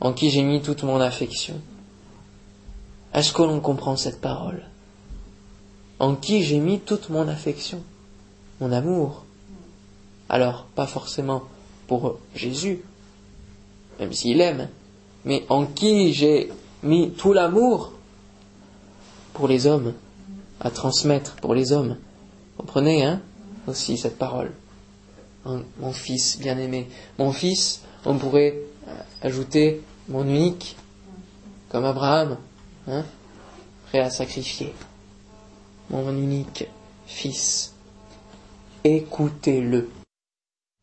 en 0.00 0.12
qui 0.12 0.30
j'ai 0.30 0.42
mis 0.42 0.62
toute 0.62 0.82
mon 0.82 1.00
affection. 1.00 1.60
Est-ce 3.14 3.32
que 3.32 3.42
l'on 3.42 3.60
comprend 3.60 3.96
cette 3.96 4.20
parole? 4.20 4.62
En 5.98 6.14
qui 6.14 6.42
j'ai 6.42 6.58
mis 6.58 6.78
toute 6.78 7.10
mon 7.10 7.26
affection, 7.26 7.82
mon 8.60 8.70
amour? 8.70 9.24
Alors, 10.28 10.64
pas 10.74 10.86
forcément 10.86 11.42
pour 11.86 12.18
Jésus, 12.34 12.82
même 13.98 14.12
s'il 14.12 14.40
aime, 14.40 14.68
mais 15.24 15.44
en 15.48 15.66
qui 15.66 16.12
j'ai 16.12 16.52
mis 16.82 17.12
tout 17.12 17.32
l'amour? 17.32 17.92
Pour 19.32 19.48
les 19.48 19.66
hommes, 19.66 19.94
à 20.60 20.70
transmettre 20.70 21.36
pour 21.36 21.54
les 21.54 21.72
hommes. 21.72 21.96
Comprenez, 22.56 23.04
hein, 23.04 23.20
aussi 23.66 23.96
cette 23.96 24.18
parole. 24.18 24.52
Mon 25.44 25.92
fils 25.92 26.38
bien-aimé. 26.38 26.88
Mon 27.18 27.32
fils, 27.32 27.82
on 28.04 28.16
pourrait 28.16 28.58
ajouter 29.22 29.82
mon 30.08 30.24
unique, 30.24 30.76
comme 31.68 31.84
Abraham, 31.84 32.38
hein, 32.86 33.04
prêt 33.86 34.00
à 34.00 34.10
sacrifier. 34.10 34.74
Mon 35.90 36.10
unique 36.10 36.66
fils. 37.06 37.74
Écoutez-le. 38.84 39.90